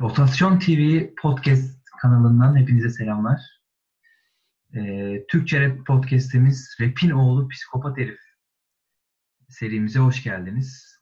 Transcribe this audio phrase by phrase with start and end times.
[0.00, 3.40] Rotasyon TV Podcast kanalından hepinize selamlar.
[4.74, 8.20] Ee, Türkçe Rap Podcast'imiz Rap'in oğlu Psikopat Herif
[9.48, 11.00] serimize hoş geldiniz.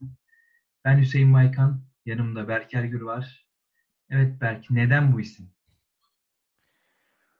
[0.84, 3.46] Ben Hüseyin Baykan, yanımda Berk Ergür var.
[4.10, 5.50] Evet Berk, neden bu isim?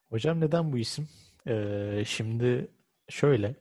[0.09, 1.09] Hocam neden bu isim?
[1.47, 2.71] Ee, şimdi
[3.09, 3.55] şöyle,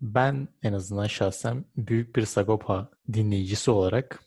[0.00, 4.20] ben en azından şahsen büyük bir Sagopa dinleyicisi olarak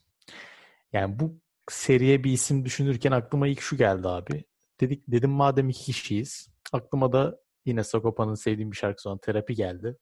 [0.94, 4.46] yani bu seriye bir isim düşünürken aklıma ilk şu geldi abi.
[4.80, 6.50] Dedik dedim madem iki kişiyiz.
[6.74, 9.98] Aklıma da yine Sagopa'nın sevdiğim bir şarkısı olan Terapi geldi.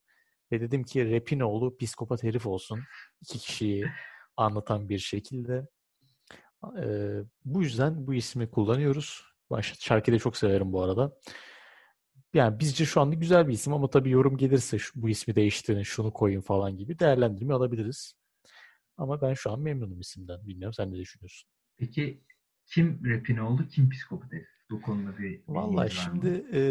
[0.52, 2.80] Ve dedim ki rapin oğlu psikopat herif olsun.
[3.22, 3.86] İki kişiyi
[4.38, 5.68] anlatan bir şekilde.
[6.84, 9.24] Ee, bu yüzden bu ismi kullanıyoruz.
[9.50, 11.18] Baş, şarkıyı da çok severim bu arada.
[12.34, 15.84] Yani bizce şu anda güzel bir isim ama tabii yorum gelirse şu, bu ismi değiştirin,
[15.84, 18.14] şunu koyun falan gibi değerlendirme alabiliriz.
[18.98, 20.48] Ama ben şu an memnunum isimden.
[20.48, 21.50] Bilmiyorum sen ne düşünüyorsun?
[21.78, 22.24] Peki
[22.66, 24.48] kim rapin oldu, kim psikopat herif?
[24.70, 26.62] Bu konuda bir Valla şimdi e,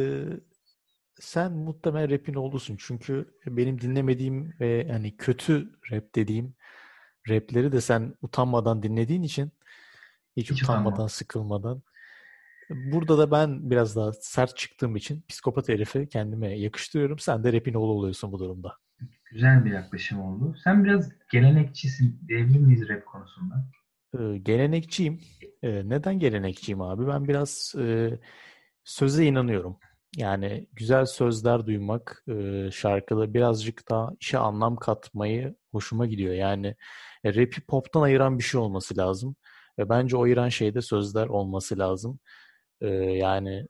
[1.20, 2.76] sen muhtemelen rapin olursun.
[2.80, 6.54] Çünkü benim dinlemediğim ve hani kötü rap dediğim
[7.28, 9.52] rapleri de sen utanmadan dinlediğin için
[10.36, 11.08] hiç, hiç utanmadan, utanma.
[11.08, 11.82] sıkılmadan.
[12.70, 17.18] Burada da ben biraz daha sert çıktığım için psikopat herifi kendime yakıştırıyorum.
[17.18, 18.76] Sen de rapin oğlu oluyorsun bu durumda.
[19.24, 20.56] Güzel bir yaklaşım oldu.
[20.64, 23.66] Sen biraz gelenekçisin diyebilir miyiz rap konusunda?
[24.18, 25.20] Ee, gelenekçiyim.
[25.62, 27.06] Ee, neden gelenekçiyim abi?
[27.06, 28.10] Ben biraz e,
[28.84, 29.78] söze inanıyorum.
[30.16, 36.34] Yani güzel sözler duymak, e, şarkıda birazcık daha işe anlam katmayı hoşuma gidiyor.
[36.34, 36.76] Yani
[37.24, 39.36] e, rap'i pop'tan ayıran bir şey olması lazım.
[39.78, 42.18] Ve bence o ayıran şeyde sözler olması lazım.
[42.80, 43.68] E, yani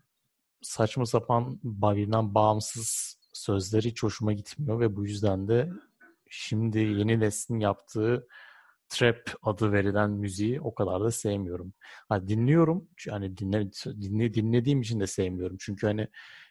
[0.62, 5.70] saçma sapan birbirinden bağımsız sözleri hiç hoşuma gitmiyor ve bu yüzden de
[6.30, 8.26] şimdi yeni neslin yaptığı
[8.88, 11.74] trap adı verilen müziği o kadar da sevmiyorum.
[12.08, 12.88] Ha, dinliyorum.
[13.06, 15.56] Yani dinle, dinle, dinlediğim için de sevmiyorum.
[15.60, 16.08] Çünkü hani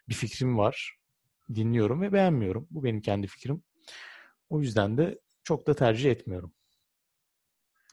[0.09, 0.97] bir fikrim var.
[1.55, 2.67] Dinliyorum ve beğenmiyorum.
[2.71, 3.63] Bu benim kendi fikrim.
[4.49, 6.53] O yüzden de çok da tercih etmiyorum.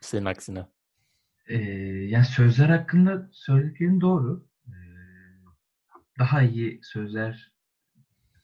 [0.00, 0.66] Senin aksine.
[1.46, 1.58] Ee,
[2.08, 4.46] yani sözler hakkında söylediklerin doğru.
[4.66, 4.70] Ee,
[6.18, 7.52] daha iyi sözler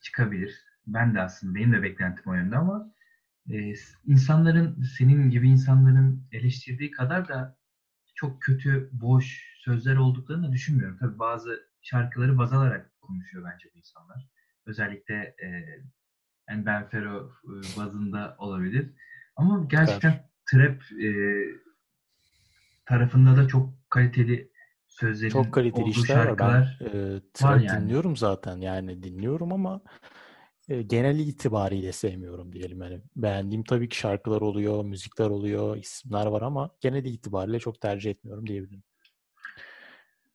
[0.00, 0.65] çıkabilir.
[0.87, 2.94] Ben de aslında benim de beklentim o yönde ama
[3.51, 3.75] e,
[4.07, 7.59] insanların senin gibi insanların eleştirdiği kadar da
[8.15, 10.97] çok kötü, boş sözler olduklarını düşünmüyorum.
[11.01, 14.29] Tabii bazı şarkıları baz alarak konuşuyor bence bu insanlar.
[14.67, 15.47] Özellikle e,
[16.49, 18.93] yani Benfero e, bazında olabilir.
[19.37, 21.11] Ama gerçekten trap e,
[22.87, 24.51] tarafında da çok kaliteli
[24.89, 26.78] sözlerin çok kaliteli işler şarkılar var.
[26.81, 27.83] Ben e, trap yani.
[27.83, 28.61] dinliyorum zaten.
[28.61, 29.81] Yani dinliyorum ama
[30.69, 32.82] e, genel itibariyle sevmiyorum diyelim.
[32.82, 38.10] Yani beğendiğim tabii ki şarkılar oluyor, müzikler oluyor, isimler var ama genel itibariyle çok tercih
[38.10, 38.82] etmiyorum diyebilirim.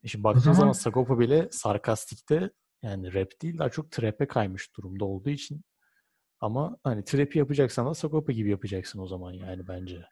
[0.04, 0.56] E şimdi baktığın zaman...
[0.56, 2.50] zaman Sagopa bile sarkastikte
[2.84, 5.64] yani rap değil daha çok trap'e kaymış durumda olduğu için
[6.40, 10.06] ama hani trap'i yapacaksan da Sagopa gibi yapacaksın o zaman yani bence.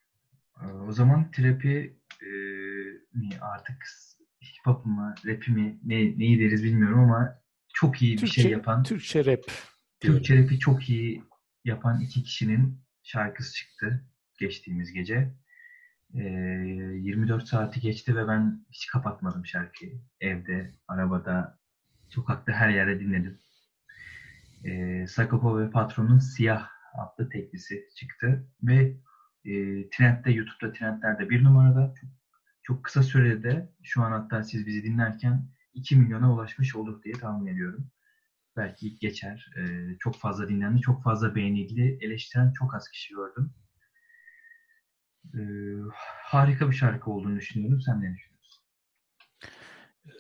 [0.88, 2.32] O zaman trap'i e,
[3.42, 3.84] artık
[4.44, 7.40] hip hop mu, rap'i mi ne, neyi deriz bilmiyorum ama
[7.74, 8.84] çok iyi Türkçe, bir şey yapan.
[8.84, 9.44] Türkçe rap
[10.00, 11.24] Türkçe rap'i çok iyi
[11.66, 14.06] yapan iki kişinin şarkısı çıktı
[14.40, 15.34] geçtiğimiz gece.
[16.14, 20.02] Ee, 24 saati geçti ve ben hiç kapatmadım şarkıyı.
[20.22, 21.60] Evde, arabada,
[22.10, 23.40] sokakta her yerde dinledim.
[24.64, 28.98] Ee, Sakopo ve Patron'un Siyah adlı teklisi çıktı ve
[29.46, 29.54] e,
[29.90, 32.10] Trend'de, YouTube'da Trend'lerde bir numarada çok,
[32.64, 37.48] çok kısa sürede şu an hatta siz bizi dinlerken 2 milyona ulaşmış olur diye tahmin
[37.54, 37.92] ediyorum
[38.60, 39.52] belki geçer.
[39.58, 39.62] E,
[40.00, 41.98] çok fazla dinlendi, çok fazla beğenildi.
[42.02, 43.54] Eleştiren çok az kişi gördüm.
[45.34, 45.42] E,
[46.24, 47.82] harika bir şarkı olduğunu düşünüyorum.
[47.82, 48.30] Sen ne düşünüyorsun?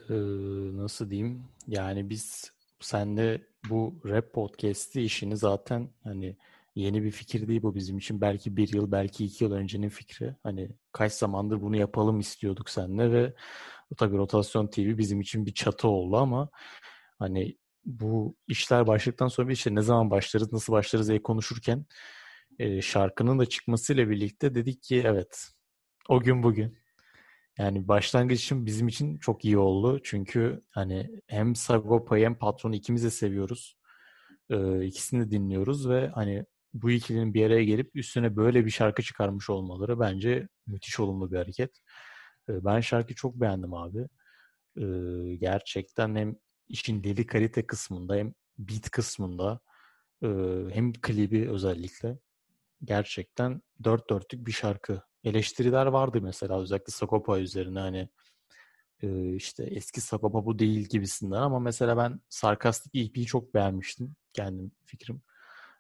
[0.09, 0.13] Ee,
[0.77, 1.43] nasıl diyeyim?
[1.67, 6.37] Yani biz senle bu rap podcast'i işini zaten hani
[6.75, 8.21] yeni bir fikir değil bu bizim için.
[8.21, 10.35] Belki bir yıl, belki iki yıl öncenin fikri.
[10.43, 13.33] Hani kaç zamandır bunu yapalım istiyorduk seninle ve
[13.97, 16.49] tabii Rotasyon TV bizim için bir çatı oldu ama
[17.19, 21.85] hani bu işler başladıktan sonra işte ne zaman başlarız, nasıl başlarız diye konuşurken
[22.59, 25.47] e, şarkının da çıkmasıyla birlikte dedik ki evet
[26.09, 26.77] o gün bugün.
[27.57, 29.99] Yani başlangıç için bizim için çok iyi oldu.
[30.03, 33.77] Çünkü hani hem Sagopa'yı hem Patron'u ikimiz de seviyoruz.
[34.49, 39.03] E, ikisini de dinliyoruz ve hani bu ikilinin bir araya gelip üstüne böyle bir şarkı
[39.03, 41.71] çıkarmış olmaları bence müthiş olumlu bir hareket.
[42.49, 44.07] E, ben şarkıyı çok beğendim abi.
[45.39, 46.35] Gerçekten hem
[46.69, 49.59] işin deli kalite kısmında hem beat kısmında
[50.71, 52.17] hem klibi özellikle
[52.83, 55.01] gerçekten dört dörtlük bir şarkı.
[55.23, 58.09] Eleştiriler vardı mesela özellikle Sakopa üzerine hani
[59.35, 64.15] işte eski Sagopa bu değil gibisinden ama mesela ben Sarkastik EP'yi çok beğenmiştim.
[64.33, 65.21] Kendim fikrim.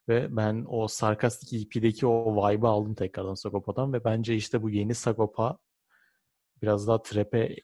[0.07, 4.95] Ve ben o Sarkastik EP'deki o vibe'ı aldım tekrardan Sagopa'dan ve bence işte bu yeni
[4.95, 5.57] Sagopa
[6.61, 7.55] biraz daha trap'e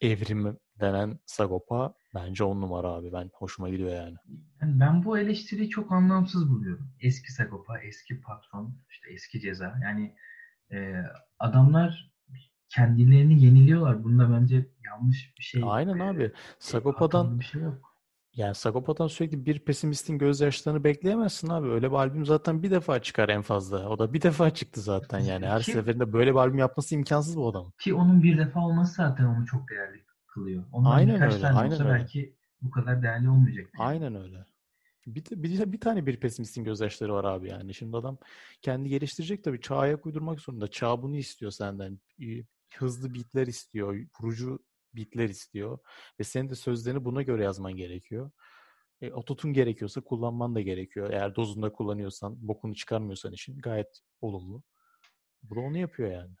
[0.00, 3.12] evrimi denen Sagopa bence on numara abi.
[3.12, 4.16] Ben hoşuma gidiyor yani.
[4.62, 4.80] yani.
[4.80, 6.90] Ben bu eleştiriyi çok anlamsız buluyorum.
[7.00, 9.78] Eski Sagopa, eski patron, işte eski ceza.
[9.82, 10.14] Yani
[10.72, 10.94] e,
[11.38, 12.12] adamlar
[12.68, 14.04] kendilerini yeniliyorlar.
[14.04, 15.62] Bunda bence yanlış bir şey.
[15.64, 16.32] Aynen abi.
[16.58, 17.88] Sagopa'dan bir şey yok.
[18.34, 21.68] Yani Sagopa'dan sürekli bir pesimistin gözyaşlarını bekleyemezsin abi.
[21.68, 23.88] Öyle bir albüm zaten bir defa çıkar en fazla.
[23.88, 25.46] O da bir defa çıktı zaten yani.
[25.46, 27.72] Her Ki- seferinde böyle bir albüm yapması imkansız bu adam.
[27.80, 30.07] Ki onun bir defa olması zaten onu çok değerli
[30.38, 30.64] kılıyor.
[30.72, 31.94] Ondan Aynen birkaç öyle, tane aynen olsa öyle.
[31.94, 33.70] belki bu kadar değerli olmayacak.
[33.78, 34.44] Aynen öyle.
[35.06, 37.74] Bir, bir, bir tane bir pesimistin gözyaşları var abi yani.
[37.74, 38.18] Şimdi adam
[38.62, 39.60] kendi geliştirecek tabii.
[39.60, 40.68] Çağa ayak uydurmak zorunda.
[40.68, 42.00] Çağ bunu istiyor senden.
[42.74, 44.06] Hızlı beatler istiyor.
[44.20, 44.58] Vurucu
[44.94, 45.78] beatler istiyor.
[46.20, 48.30] Ve senin de sözlerini buna göre yazman gerekiyor.
[49.00, 51.10] E, ototun gerekiyorsa kullanman da gerekiyor.
[51.10, 54.62] Eğer dozunda kullanıyorsan, bokunu çıkarmıyorsan işin gayet olumlu.
[55.42, 56.34] Bu da onu yapıyor yani.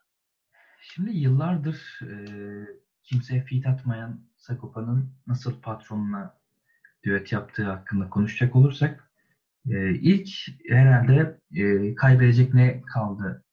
[0.80, 2.10] Şimdi yıllardır e,
[3.08, 6.38] kimseye feat atmayan Sagopa'nın nasıl patronuna
[7.04, 9.10] düet yaptığı hakkında konuşacak olursak
[9.70, 10.28] e, ilk
[10.68, 13.44] herhalde e, kaybedecek ne kaldı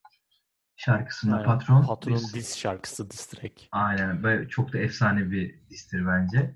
[0.75, 1.45] şarkısında Aynen.
[1.45, 1.83] patron.
[1.83, 3.67] Patron Biz- diss şarkısı, diss track.
[3.71, 4.23] Aynen.
[4.23, 6.55] Ve çok da efsane bir distir bence.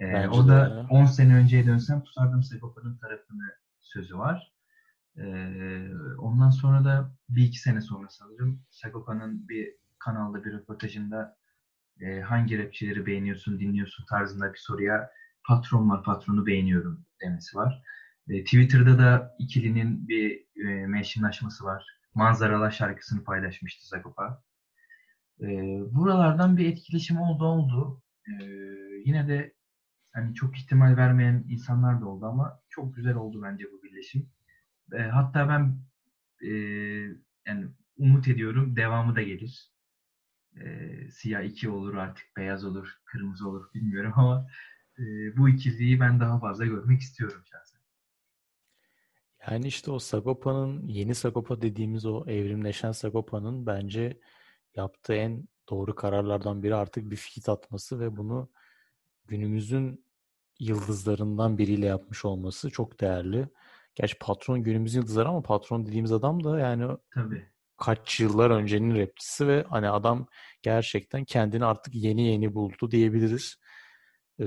[0.00, 0.86] Ee, Bence o da ya.
[0.90, 3.42] 10 sene önceye dönsem tutardım Sagopa'nın tarafını
[3.80, 4.52] sözü var.
[5.16, 5.88] Ee,
[6.18, 11.36] ondan sonra da bir iki sene sonra sanırım Sagopa'nın bir kanalda bir röportajında
[12.00, 15.10] e, hangi rapçileri beğeniyorsun, dinliyorsun tarzında bir soruya
[15.46, 17.82] patron var, patronu beğeniyorum demesi var.
[18.28, 21.86] E, Twitter'da da ikilinin bir e, mentionlaşması var.
[22.14, 24.42] Manzaralar şarkısını paylaşmıştı Sagopa.
[25.40, 25.46] E,
[25.94, 28.02] buralardan bir etkileşim oldu oldu.
[28.28, 28.32] E,
[29.04, 29.54] yine de
[30.12, 34.30] hani çok ihtimal vermeyen insanlar da oldu ama çok güzel oldu bence bu birleşim.
[34.92, 35.78] E, hatta ben
[36.42, 36.50] e,
[37.46, 37.66] yani
[37.96, 39.75] umut ediyorum devamı da gelir.
[40.60, 44.46] E, siyah iki olur artık beyaz olur, kırmızı olur bilmiyorum ama
[44.98, 45.02] e,
[45.36, 47.80] bu ikiliyi ben daha fazla görmek istiyorum şahsen.
[49.50, 54.20] Yani işte o Sagopa'nın, yeni Sagopa dediğimiz o evrimleşen Sagopa'nın bence
[54.76, 58.50] yaptığı en doğru kararlardan biri artık bir fit atması ve bunu
[59.24, 60.04] günümüzün
[60.60, 63.48] yıldızlarından biriyle yapmış olması çok değerli.
[63.94, 67.46] Gerçi patron günümüzün yıldızları ama patron dediğimiz adam da yani Tabii.
[67.78, 70.26] Kaç yıllar öncenin rapçisi ve hani adam
[70.62, 73.56] gerçekten kendini artık yeni yeni buldu diyebiliriz.
[74.40, 74.44] Ee,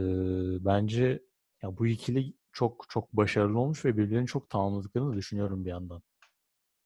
[0.66, 1.24] bence
[1.64, 6.02] ya bu ikili çok çok başarılı olmuş ve birbirlerini çok tamamladıklarını düşünüyorum bir yandan.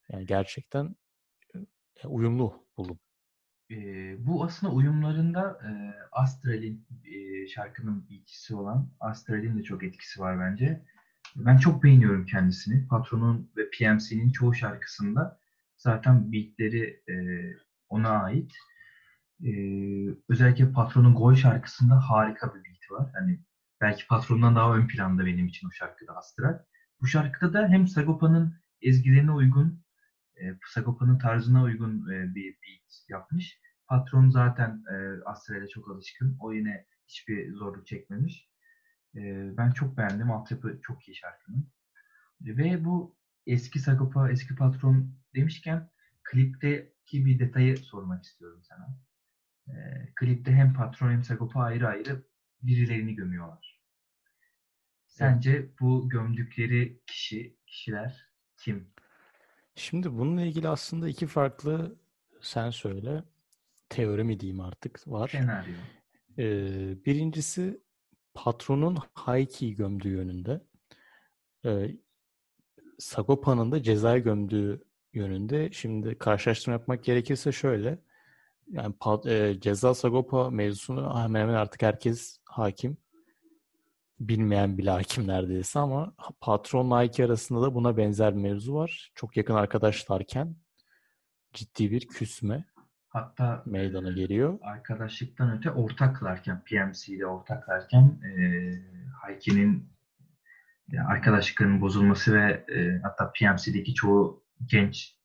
[0.10, 0.96] Yani gerçekten
[2.04, 3.00] e, uyumlu buldum.
[3.72, 3.76] E,
[4.26, 5.70] bu aslında uyumlarında e,
[6.12, 10.86] Astral'in e, şarkının beatçisi olan Astral'in de çok etkisi var bence.
[11.36, 12.88] Ben çok beğeniyorum kendisini.
[12.88, 15.40] Patron'un ve PMC'nin çoğu şarkısında
[15.84, 17.16] zaten beatleri e,
[17.90, 18.52] ona ait.
[19.44, 19.52] E,
[20.30, 23.12] özellikle Patron'un Gol şarkısında harika bir beat var.
[23.14, 23.40] Hani
[23.82, 26.60] belki Patron'dan daha ön planda benim için o şarkıda Astral.
[27.02, 29.84] Bu şarkıda da hem Sagopa'nın ezgilerine uygun,
[30.36, 33.60] e, Sagopa'nın tarzına uygun e, bir beat yapmış.
[33.88, 36.38] Patron zaten e, Astral'e çok alışkın.
[36.40, 38.50] O yine hiçbir zorluk çekmemiş.
[39.16, 39.22] E,
[39.58, 40.32] ben çok beğendim.
[40.32, 41.68] Altyapı çok iyi şarkının.
[42.42, 43.16] Ve bu
[43.48, 45.90] eski Sagopa, eski patron demişken
[46.24, 48.98] klipteki bir detayı sormak istiyorum sana.
[49.68, 49.74] E,
[50.16, 52.24] klipte hem patron hem Sagopa ayrı ayrı
[52.62, 53.82] birilerini gömüyorlar.
[55.08, 58.88] Sence bu gömdükleri kişi, kişiler kim?
[59.76, 61.96] Şimdi bununla ilgili aslında iki farklı
[62.42, 63.24] sen söyle
[63.90, 65.28] teori mi diyeyim artık var.
[65.28, 65.74] Senaryo.
[66.38, 67.82] Ee, birincisi
[68.34, 70.62] patronun Hayki'yi gömdüğü yönünde.
[71.66, 71.98] Ee,
[73.04, 74.84] Sagopa'nın da cezayı gömdüğü
[75.14, 75.72] yönünde.
[75.72, 78.00] Şimdi karşılaştırma yapmak gerekirse şöyle.
[78.72, 78.96] Yani
[79.26, 82.98] e, ceza Sagopa mevzusunu hemen hemen artık herkes hakim.
[84.20, 89.12] Bilmeyen bile hakim neredeyse ama patron Nike arasında da buna benzer mevzu var.
[89.16, 90.56] Çok yakın arkadaşlarken
[91.54, 92.66] ciddi bir küsme
[93.08, 94.60] Hatta meydana e, geliyor.
[94.62, 98.72] arkadaşlıktan öte ortaklarken, PMC ile ortaklarken e,
[99.22, 99.93] Hayki'nin
[100.88, 105.18] yani arkadaşlıklarının bozulması ve e, hatta PMC'deki çoğu genç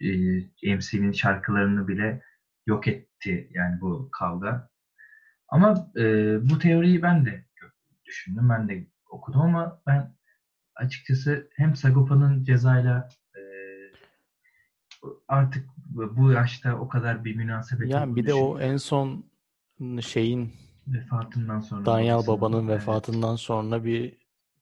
[0.00, 2.22] e, MC'nin şarkılarını bile
[2.66, 4.70] yok etti yani bu kavga.
[5.48, 6.02] Ama e,
[6.50, 7.44] bu teoriyi ben de
[8.04, 10.16] düşündüm, ben de okudum ama ben
[10.74, 13.42] açıkçası hem Sagopa'nın cezayla e,
[15.28, 19.24] artık bu yaşta o kadar bir münasebet Yani bir de o en son
[20.00, 20.52] şeyin
[20.86, 21.86] Vefatından sonra.
[21.86, 22.80] Danyal babasının, Baba'nın evet.
[22.80, 24.16] vefatından sonra bir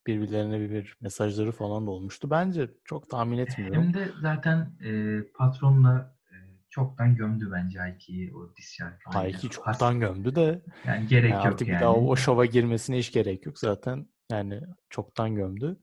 [0.06, 2.30] birbirlerine bir, mesajları falan da olmuştu.
[2.30, 3.82] Bence çok tahmin etmiyorum.
[3.82, 6.34] Hem de zaten e, patronla e,
[6.70, 8.78] çoktan gömdü bence Hayki'yi o diss.
[9.04, 11.76] Hayki Has- çoktan gömdü de Yani gerek yani yok artık yani.
[11.76, 14.06] bir daha o, o şova girmesine hiç gerek yok zaten.
[14.30, 15.76] Yani çoktan gömdü.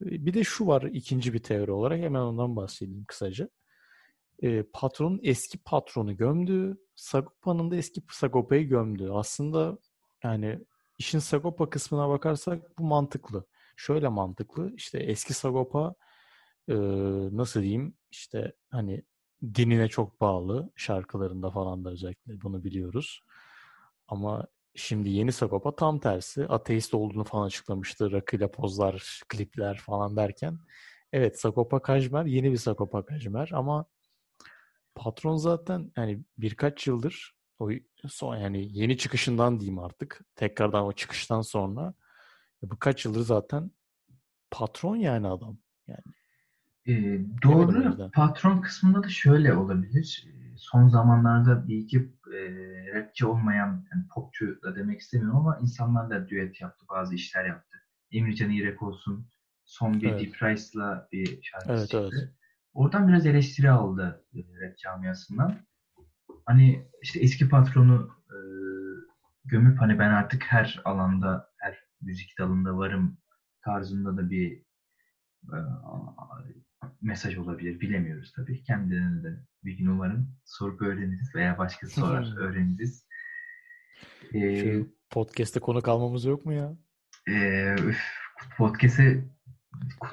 [0.00, 3.48] Bir de şu var ikinci bir teori olarak hemen ondan bahsedeyim kısaca.
[4.42, 6.78] E, patronun eski patronu gömdü.
[6.96, 9.08] Sagopa'nın da eski Sagopa'yı gömdü.
[9.12, 9.78] Aslında
[10.24, 10.58] yani
[10.98, 13.46] işin Sagopa kısmına bakarsak bu mantıklı.
[13.76, 14.72] Şöyle mantıklı.
[14.76, 15.94] İşte eski Sagopa
[16.68, 16.74] e,
[17.32, 19.02] nasıl diyeyim işte hani
[19.54, 23.22] dinine çok bağlı şarkılarında falan da özellikle bunu biliyoruz.
[24.08, 26.46] Ama şimdi yeni Sagopa tam tersi.
[26.46, 28.12] Ateist olduğunu falan açıklamıştı.
[28.12, 30.58] Rakıyla pozlar, klipler falan derken.
[31.12, 33.86] Evet Sagopa Kajmer yeni bir Sagopa Kajmer ama
[34.94, 37.70] patron zaten yani birkaç yıldır o
[38.06, 40.20] son yani yeni çıkışından diyeyim artık.
[40.34, 41.94] Tekrardan o çıkıştan sonra
[42.62, 43.70] birkaç yıldır zaten
[44.50, 45.58] patron yani adam.
[45.86, 46.02] Yani
[47.46, 48.10] o doğru.
[48.14, 50.28] Patron kısmında da şöyle olabilir.
[50.56, 51.98] Son zamanlarda bir iki
[52.34, 52.40] e,
[52.94, 57.76] rapçi olmayan, yani popçu da demek istemiyorum ama insanlar da düet yaptı, bazı işler yaptı.
[58.10, 59.26] Emircan İrek olsun,
[59.64, 60.20] son bir Evet.
[60.20, 62.10] Deep Rice'la bir şarkısı Evet, çıktı.
[62.12, 62.34] evet.
[62.74, 65.56] Oradan biraz eleştiri aldı e, rap camiasından.
[66.48, 68.38] Hani işte eski patronu e,
[69.44, 73.18] gömüp hani ben artık her alanda, her müzik dalında varım
[73.64, 74.62] tarzında da bir
[75.52, 75.56] e,
[77.02, 77.80] mesaj olabilir.
[77.80, 78.62] Bilemiyoruz tabii.
[78.62, 83.06] Kendilerine de bir gün umarım sorup öğreniriz veya başkası sorar öğreniriz.
[84.34, 86.76] Ee, Şu podcast'te konuk almamız yok mu ya?
[87.28, 88.02] e, üf,
[88.56, 89.24] podcast'e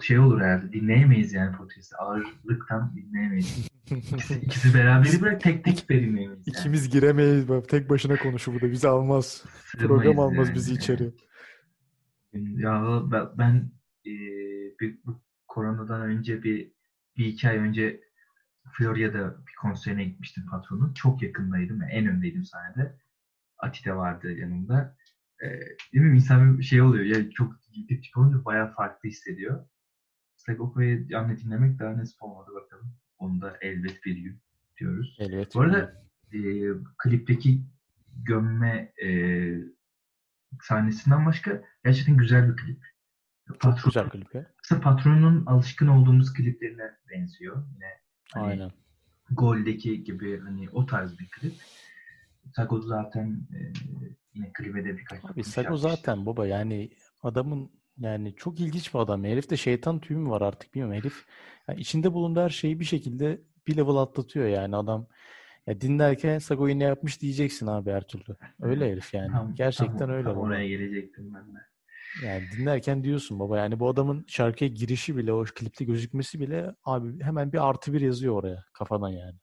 [0.02, 0.74] şey olur herhalde.
[0.74, 1.98] Dinleyemeyiz yani podcast'ı.
[1.98, 3.68] Ağırlıktan dinleyemeyiz.
[4.42, 6.30] İkisi, beraberi bırak tek tek dinleyemeyiz.
[6.30, 6.44] Yani.
[6.46, 7.46] İkimiz giremeyiz.
[7.68, 8.72] Tek başına konuşur burada.
[8.72, 9.26] Bizi almaz.
[9.26, 10.56] Sığmayız Program almaz yani.
[10.56, 11.14] bizi içeri.
[12.34, 13.02] Ya
[13.38, 13.72] ben,
[14.06, 14.12] e,
[14.80, 16.72] bir, bu koronadan önce bir,
[17.18, 18.02] bir iki ay önce
[18.72, 20.94] Florya'da bir konserine gitmiştim patronun.
[20.94, 21.82] Çok yakındaydım.
[21.82, 22.98] Yani en öndeydim sahnede.
[23.58, 24.98] Ati de vardı yanımda.
[25.44, 25.48] E,
[25.94, 26.16] değil mi?
[26.16, 27.06] İnsan bir şey oluyor.
[27.06, 29.66] Ya çok gidip tip olunca bayağı farklı hissediyor.
[30.36, 32.98] Sagopa'yı canlı dinlemek daha nasip olmadı bakalım.
[33.18, 34.42] Onu da elbet bir gün
[34.78, 35.18] diyoruz.
[35.20, 35.56] Elbet.
[35.56, 36.04] Bu arada
[36.34, 36.40] e,
[36.98, 37.62] klipteki
[38.24, 39.10] gömme e,
[40.62, 42.84] sahnesinden başka gerçekten güzel bir klip.
[43.48, 44.52] çok Patron, güzel klip ya.
[44.64, 47.68] aslında patronun alışkın olduğumuz kliplerine benziyor.
[47.74, 47.86] Yine
[48.34, 48.72] hani Aynen.
[49.32, 51.54] Gol'deki gibi hani o tarz bir klip.
[52.56, 53.60] Sago zaten e,
[54.34, 56.90] yine klibe de birkaç Abi Sago zaten baba yani
[57.22, 59.24] adamın yani çok ilginç bir adam.
[59.24, 60.96] Herifte şeytan tüyü mü var artık bilmiyorum.
[60.98, 61.26] Herif
[61.68, 65.08] yani içinde bulunduğu her şeyi bir şekilde bir level atlatıyor yani adam.
[65.68, 68.36] Ya dinlerken Sago'yu ne yapmış diyeceksin abi her türlü.
[68.62, 69.32] Öyle herif yani.
[69.32, 70.46] Tam- Gerçekten tam- öyle tam baba.
[70.46, 71.60] oraya gelecektim ben de.
[72.26, 77.24] Yani dinlerken diyorsun baba yani bu adamın şarkıya girişi bile o klipte gözükmesi bile abi
[77.24, 79.36] hemen bir artı bir yazıyor oraya kafadan yani.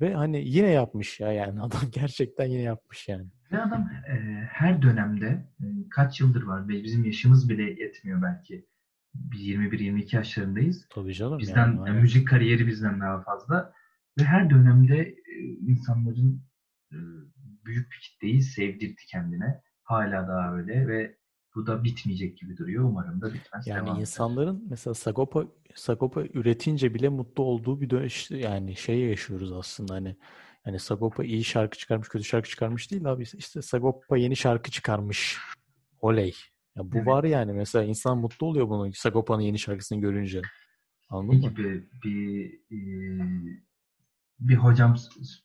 [0.00, 3.26] Ve hani yine yapmış ya yani adam gerçekten yine yapmış yani.
[3.52, 4.14] Ve adam e,
[4.50, 5.26] her dönemde
[5.60, 8.66] e, kaç yıldır var ve bizim yaşımız bile yetmiyor belki.
[9.14, 10.86] Biz 21-22 yaşlarındayız.
[10.90, 11.88] Tabii canım Bizden yani.
[11.88, 13.72] yani müzik kariyeri bizden daha fazla
[14.18, 16.42] ve her dönemde e, insanların
[16.92, 16.96] e,
[17.64, 19.60] büyük bir kitleyi sevdirdi kendine.
[19.82, 21.16] Hala daha öyle ve
[21.56, 22.84] bu da bitmeyecek gibi duruyor.
[22.84, 23.66] Umarım da bitmez.
[23.66, 24.00] Yani devam eder.
[24.00, 25.44] insanların mesela Sagopa
[25.74, 30.16] Sagopa üretince bile mutlu olduğu bir dön işte yani şey yaşıyoruz aslında hani
[30.66, 33.22] yani Sagopa iyi şarkı çıkarmış, kötü şarkı çıkarmış değil abi.
[33.22, 35.38] İşte Sagopa yeni şarkı çıkarmış.
[36.00, 36.34] Oley.
[36.76, 37.06] Ya bu Evet.
[37.06, 40.42] var yani mesela insan mutlu oluyor bunun Sagopa'nın yeni şarkısını görünce.
[41.08, 41.48] Anladın mı?
[41.50, 42.78] gibi bir e,
[44.40, 44.96] bir hocam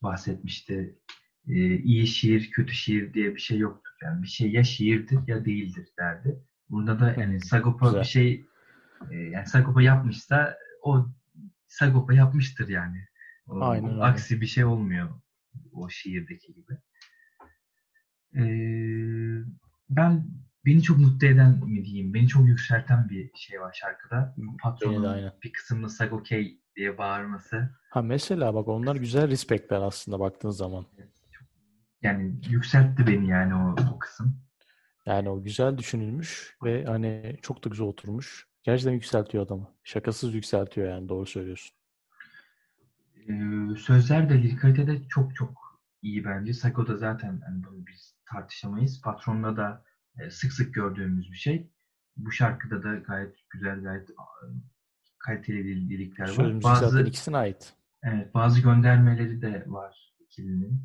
[0.04, 1.00] bahsetmişti.
[1.48, 3.92] E, iyi şiir, kötü şiir diye bir şey yoktur.
[4.04, 6.40] Yani bir şey ya şiirdir ya değildir derdi.
[6.70, 8.02] Burada da yani Sagopa güzel.
[8.02, 8.46] bir şey
[9.12, 11.08] e, yani Sagopa yapmışsa o
[11.68, 13.08] Sagopa yapmıştır yani.
[13.48, 15.10] O, Aynen aksi bir şey olmuyor
[15.72, 16.78] o şiirdeki gibi.
[18.36, 18.44] E,
[19.90, 20.26] ben
[20.66, 24.36] beni çok mutlu eden mi diyeyim, beni çok yükselten bir şey var şarkıda.
[24.62, 25.34] Patronun aynen.
[25.44, 27.70] bir kısmında Sagokey diye bağırması.
[27.90, 30.86] Ha mesela bak onlar güzel respektler aslında baktığın zaman.
[32.02, 34.42] Yani yükseltti beni yani o, o kısım.
[35.06, 38.48] Yani o güzel düşünülmüş ve hani çok da güzel oturmuş.
[38.64, 39.70] Gerçekten yükseltiyor adamı.
[39.84, 41.78] Şakasız yükseltiyor yani doğru söylüyorsun.
[43.16, 46.54] Ee, sözler de lirik de çok çok iyi bence.
[46.54, 49.02] Sago'da zaten hani bunu biz tartışamayız.
[49.02, 49.84] Patron'la da
[50.20, 51.72] e, sık sık gördüğümüz bir şey.
[52.18, 54.10] Bu şarkıda da gayet güzel, gayet
[55.20, 56.34] kaliteli lirikler var.
[56.34, 57.74] Sözümüz Bazı ikisine ait.
[58.04, 60.84] evet, bazı göndermeleri de var ikilinin.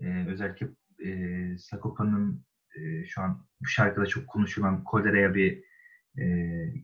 [0.00, 0.68] Ee, özellikle
[1.04, 2.44] e, Sagopa'nın
[2.76, 5.64] e, şu an bu şarkıda çok konuşulan Kolera'ya bir
[6.18, 6.24] e,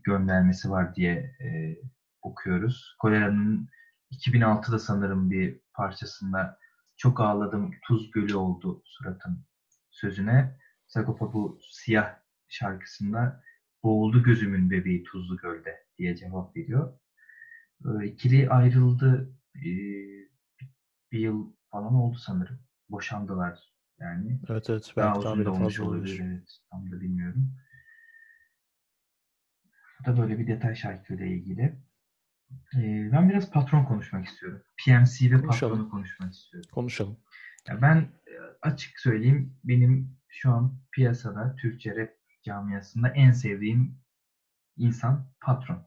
[0.05, 1.77] göndermesi var diye e,
[2.23, 2.97] okuyoruz.
[2.99, 3.69] Kolera'nın
[4.11, 6.59] 2006'da sanırım bir parçasında
[6.97, 9.45] çok ağladım tuz gölü oldu suratım
[9.91, 12.17] sözüne Sagopa bu siyah
[12.49, 13.43] şarkısında
[13.83, 16.99] boğuldu gözümün bebeği tuzlu gölde diye cevap veriyor.
[17.85, 19.63] E, ikili ayrıldı e,
[21.13, 22.59] bir yıl falan oldu sanırım.
[22.93, 23.61] Boşandılar
[24.01, 24.41] yani.
[24.49, 24.93] Evet evet.
[24.97, 26.21] Daha Belki uzun da olmuş olabilir.
[26.25, 27.55] Evet, tam da bilmiyorum.
[30.01, 31.63] Bu da böyle bir detay şarkıyla ilgili.
[32.77, 34.63] Ee, ben biraz patron konuşmak istiyorum.
[34.85, 35.73] PMC ve Konuşalım.
[35.77, 36.71] patronu konuşmak istiyorum.
[36.73, 37.17] Konuşalım.
[37.69, 38.33] Ya ben e,
[38.63, 42.11] açık söyleyeyim benim şu an piyasada Türkçe rap
[42.43, 43.99] camiasında en sevdiğim
[44.77, 45.87] insan patron.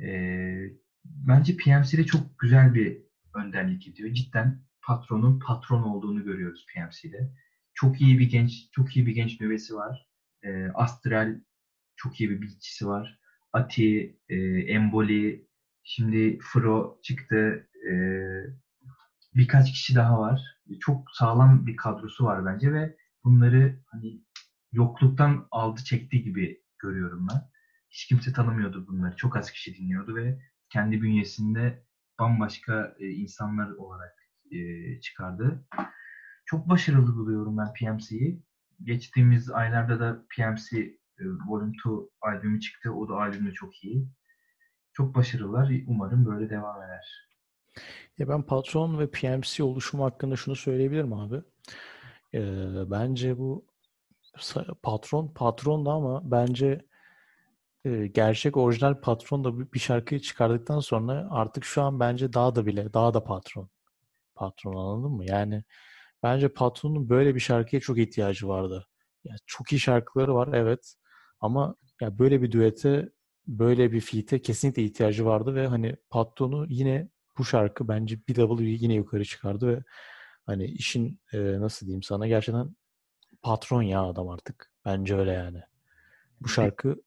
[0.00, 0.64] Ee,
[1.04, 3.02] bence PMC'de çok güzel bir
[3.34, 4.14] önderlik ediyor.
[4.14, 7.30] Cidden patronun patron olduğunu görüyoruz PMC'de.
[7.74, 10.06] Çok iyi bir genç, çok iyi bir genç nüvesi var.
[10.42, 11.40] Ee, Astral
[11.96, 13.18] çok iyi bir beatçisi var.
[13.52, 15.48] Ati, e, Emboli,
[15.82, 17.68] şimdi Fro çıktı.
[17.90, 17.94] E,
[19.34, 20.42] birkaç kişi daha var.
[20.80, 24.20] Çok sağlam bir kadrosu var bence ve bunları hani
[24.72, 27.50] yokluktan aldı çekti gibi görüyorum ben.
[27.90, 29.16] Hiç kimse tanımıyordu bunları.
[29.16, 30.38] Çok az kişi dinliyordu ve
[30.68, 31.84] kendi bünyesinde
[32.18, 34.23] bambaşka e, insanlar olarak
[34.54, 35.66] e, çıkardı.
[36.46, 38.42] Çok başarılı buluyorum ben PMC'yi.
[38.82, 40.78] Geçtiğimiz aylarda da PMC
[41.18, 41.88] e, Volume 2
[42.20, 42.92] albümü çıktı.
[42.92, 44.08] O da albümü çok iyi.
[44.92, 45.72] Çok başarılılar.
[45.86, 47.28] Umarım böyle devam eder.
[48.18, 51.42] Ya ben patron ve PMC oluşumu hakkında şunu söyleyebilirim abi.
[52.34, 53.66] Ee, bence bu
[54.82, 56.84] patron patron da ama bence
[57.84, 62.66] e, gerçek orijinal patron da bir şarkıyı çıkardıktan sonra artık şu an bence daha da
[62.66, 63.68] bile daha da patron.
[64.34, 65.24] Patron anladın mı?
[65.24, 65.64] Yani
[66.22, 68.86] bence patronun böyle bir şarkıya çok ihtiyacı vardı.
[69.24, 70.94] Yani çok iyi şarkıları var evet
[71.40, 73.08] ama ya böyle bir düete
[73.46, 78.60] böyle bir feat'e kesinlikle ihtiyacı vardı ve hani patronu yine bu şarkı bence bir level
[78.60, 79.82] yine yukarı çıkardı ve
[80.46, 82.76] hani işin e, nasıl diyeyim sana gerçekten
[83.42, 84.72] patron ya adam artık.
[84.84, 85.62] Bence öyle yani.
[86.40, 87.02] Bu şarkı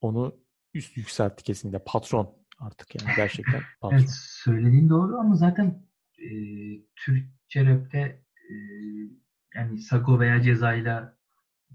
[0.00, 0.36] onu
[0.74, 1.84] üst yükseltti kesinlikle.
[1.86, 3.98] Patron artık yani gerçekten patron.
[3.98, 5.86] Evet söylediğin doğru ama zaten
[6.18, 6.28] e,
[6.96, 7.98] Türkçe rapte
[8.50, 8.54] e,
[9.54, 11.16] yani Sago veya Ceza'yla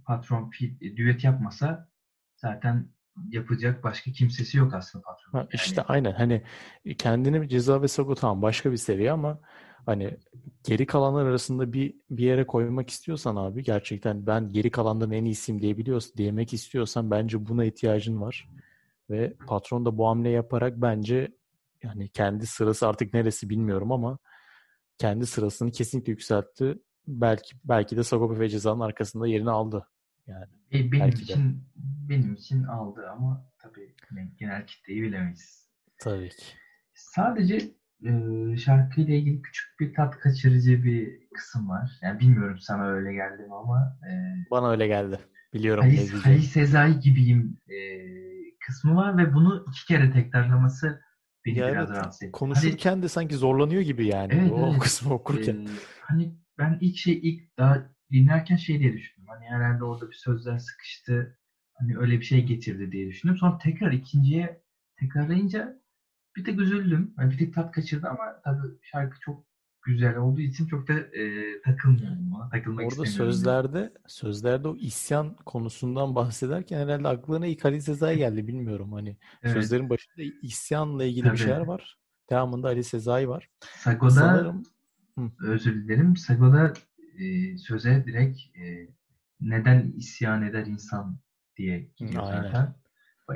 [0.05, 1.89] patron feat, e, düet yapmasa
[2.35, 2.89] zaten
[3.29, 5.31] yapacak başka kimsesi yok aslında patron.
[5.31, 6.43] Ha, Yani işte aynen hani
[6.97, 9.39] kendini ceza ve Sago tamam başka bir seviye ama
[9.85, 10.17] hani
[10.63, 15.61] geri kalanlar arasında bir bir yere koymak istiyorsan abi gerçekten ben geri kalanların en iyisiyim
[15.61, 18.49] diyebiliyorsun diyemek istiyorsan bence buna ihtiyacın var.
[19.09, 21.31] Ve patron da bu hamle yaparak bence
[21.83, 24.17] yani kendi sırası artık neresi bilmiyorum ama
[25.01, 26.77] kendi sırasını kesinlikle yükseltti.
[27.07, 29.87] Belki belki de Sagopa ve Ceza'nın arkasında yerini aldı.
[30.27, 31.21] Yani benim Belki de.
[31.23, 31.63] için
[32.09, 33.95] benim için aldı ama tabii
[34.39, 35.69] genel kitleyi bilemeyiz.
[35.99, 36.45] tabii ki.
[36.93, 37.55] Sadece
[38.05, 38.11] e,
[38.57, 41.91] şarkıyla ilgili küçük bir tat kaçırıcı bir kısım var.
[42.01, 44.11] Yani bilmiyorum sana öyle geldi mi ama e,
[44.51, 45.19] Bana öyle geldi.
[45.53, 46.13] Biliyorum Halis.
[46.13, 47.77] Halis Sezai gibiyim e,
[48.67, 51.01] kısmı var ve bunu iki kere tekrarlaması
[51.45, 52.31] beni Ya biraz evet, rahatsız etti.
[52.31, 54.79] konuşurken de sanki zorlanıyor gibi yani Evet, o evet.
[54.79, 55.55] kısmı okurken.
[55.55, 59.27] Hani, e, hani ben ilk şey ilk daha dinlerken şey diye düşündüm.
[59.27, 61.37] Hani herhalde orada bir sözler sıkıştı.
[61.73, 63.37] Hani öyle bir şey getirdi diye düşündüm.
[63.37, 64.61] Sonra tekrar ikinciye
[64.99, 65.81] tekrarlayınca
[66.35, 67.13] bir tek üzüldüm.
[67.19, 69.45] Yani bir tek tat kaçırdı ama tabii şarkı çok
[69.81, 72.49] güzel olduğu için çok da e, takılmıyorum ona.
[72.49, 78.93] Takılmak Orada sözlerde sözlerde o isyan konusundan bahsederken herhalde aklına ilk Ali Sezai geldi bilmiyorum
[78.93, 79.53] hani Evet.
[79.53, 81.33] sözlerin başında isyanla ilgili Tabii.
[81.33, 81.97] bir şeyler var.
[82.29, 83.49] Devamında Ali Sezai var.
[83.77, 84.63] Sago'da Sanırım
[85.41, 86.17] özür dilerim.
[86.17, 86.73] Sago'da
[87.19, 88.87] e, söze direkt e,
[89.41, 91.19] neden isyan eder insan
[91.57, 92.43] diye gidiyor Aynen.
[92.43, 92.75] zaten.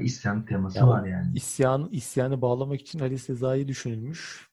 [0.01, 1.37] İsyan teması Ya var yani.
[1.37, 4.49] isyan isyanı bağlamak için Ali Sezai düşünülmüş.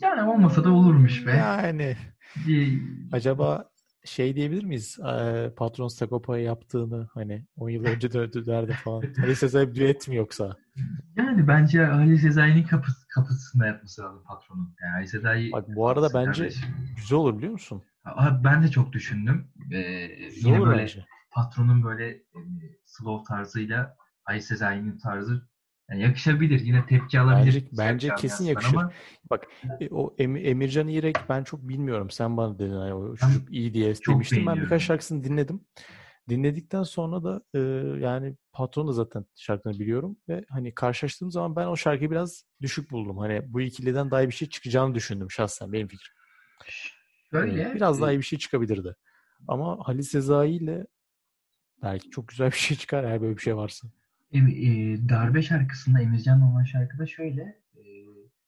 [0.00, 1.30] Yani olmasa da olurmuş be.
[1.30, 1.96] Yani
[2.46, 3.70] Bir, acaba
[4.04, 4.98] şey diyebilir miyiz?
[5.04, 9.02] Eee, Patron Sagopa'ya yaptığını hani 10 yıl önce döndüler de falan.
[9.22, 10.56] Ali Sezai düet mi yoksa?
[11.16, 14.74] yani bence Ali Sezai'nin kapısı, kapısında yapması lazım patronun.
[14.82, 16.68] Yani Ali Sezai Bak bu arada bence kardeşim.
[16.96, 17.82] güzel olur biliyor musun?
[18.04, 19.48] Abi ben de çok düşündüm.
[19.72, 21.04] Ee, Güzel yine olur böyle bence.
[21.30, 22.22] patronun böyle e,
[22.86, 25.48] slow tarzıyla Ali Sezai'nin tarzı
[25.90, 26.60] yani yakışabilir.
[26.60, 27.54] Yine tepki alabilir.
[27.54, 28.76] Bence- bence kesin yakışır.
[28.76, 28.92] Ama
[29.80, 32.10] E, O Em- Emircan İrek ben çok bilmiyorum.
[32.10, 34.46] Sen bana dedin hani o çocuk iyi diye demiştim.
[34.46, 35.64] Ben birkaç şarkısını dinledim.
[36.28, 37.58] Dinledikten sonra da e,
[38.00, 42.90] yani patron da zaten şarkını biliyorum ve hani karşılaştığım zaman ben o şarkıyı biraz düşük
[42.90, 43.18] buldum.
[43.18, 46.14] Hani bu ikiliden daha iyi bir şey çıkacağını düşündüm şahsen benim fikrim.
[47.30, 48.96] şöyle E, biraz daha e, iyi bir şey çıkabilirdi.
[49.48, 50.86] Ama Halil Sezai ile
[51.82, 53.88] belki çok güzel bir şey çıkar eğer böyle bir şey varsa.
[54.32, 57.42] E, e, darbe şarkısında Emircan olan şarkıda şöyle
[57.76, 57.82] e,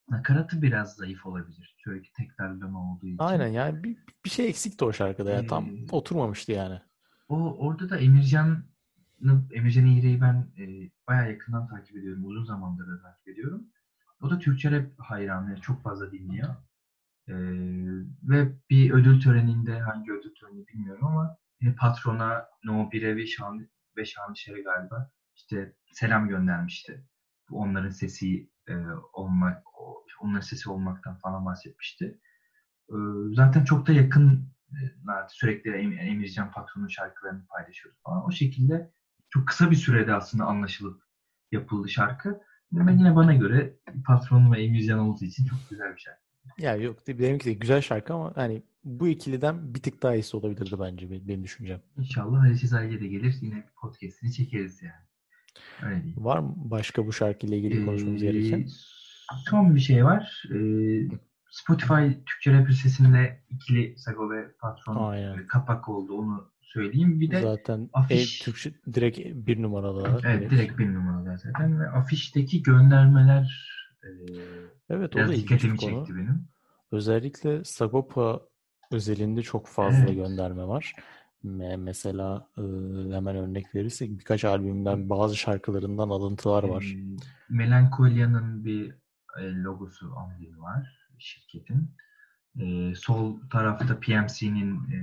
[0.08, 1.76] nakaratı biraz zayıf olabilir.
[1.84, 3.18] Ki tekrarlama olduğu için.
[3.18, 5.46] Aynen yani bir, bir şey eksikti o şarkıda ya.
[5.46, 6.80] Tam Ee, oturmamıştı yani.
[7.28, 12.24] O orada da Emircan'ı Emircan İğrek'i ben e, bayağı yakından takip ediyorum.
[12.24, 13.66] Uzun zamandır da takip ediyorum.
[14.22, 15.60] O da Türkçe rap hayranı.
[15.60, 16.48] Çok fazla dinliyor.
[17.28, 17.34] E,
[18.22, 23.68] ve bir ödül töreninde hangi ödül töreni bilmiyorum ama e, patrona No 1'e ve Şan
[23.96, 25.10] ve Şanışer'e galiba
[25.40, 27.04] işte selam göndermişti.
[27.50, 28.74] Bu onların sesi e,
[29.12, 29.62] olmak,
[30.20, 32.20] onların sesi olmaktan falan bahsetmişti.
[32.88, 32.96] E,
[33.32, 34.50] zaten çok da yakın
[35.28, 38.26] sürekli Em- Emircan Patron'un şarkılarını paylaşıyordu falan.
[38.26, 38.92] O şekilde
[39.30, 41.02] çok kısa bir sürede aslında anlaşılıp
[41.52, 42.40] yapıldı şarkı.
[42.80, 43.76] Ama yine bana göre
[44.06, 46.20] Patron ve Emircan olduğu için çok güzel bir şarkı.
[46.58, 50.76] Ya yok benimki de güzel şarkı ama hani bu ikiliden bir tık daha iyisi olabilirdi
[50.80, 51.80] bence benim, düşüncem.
[51.96, 53.34] İnşallah Halis Sezai'ye de gelir.
[53.40, 55.09] Yine podcast'ini çekeriz yani.
[55.82, 56.02] Öyle.
[56.16, 58.66] Var mı başka bu şarkıyla ilgili konuşmamız Ee, gereken?
[59.48, 60.42] Son bir şey var.
[60.54, 61.08] Ee,
[61.50, 65.38] Spotify Türkçe Rap listesinde ikili Sago ve Patron Aynen.
[65.38, 66.14] e, kapak oldu.
[66.14, 67.20] Onu söyleyeyim.
[67.20, 70.22] Bir de Zaten afiş- Türkçe direkt bir numaralar.
[70.24, 73.70] Evet direkt bir numaralar zaten ve afişteki göndermeler
[74.04, 74.08] e,
[74.90, 76.04] Evet o biraz da ilginç bir dikkatimi konu.
[76.06, 76.48] çekti benim.
[76.92, 78.40] Özellikle Sagopa
[78.92, 80.14] özelinde çok fazla Evet.
[80.16, 80.94] gönderme var.
[81.44, 82.62] Me- Mesela e,
[83.14, 86.96] hemen örnek verirsek birkaç albümden bazı şarkılarından alıntılar var.
[87.48, 88.90] Melankolia'nın bir
[89.40, 91.90] e, logosu amblemi var şirketin.
[92.60, 94.98] E, sol tarafta PMC'nin e,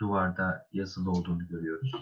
[0.00, 1.92] duvarda yazılı olduğunu görüyoruz.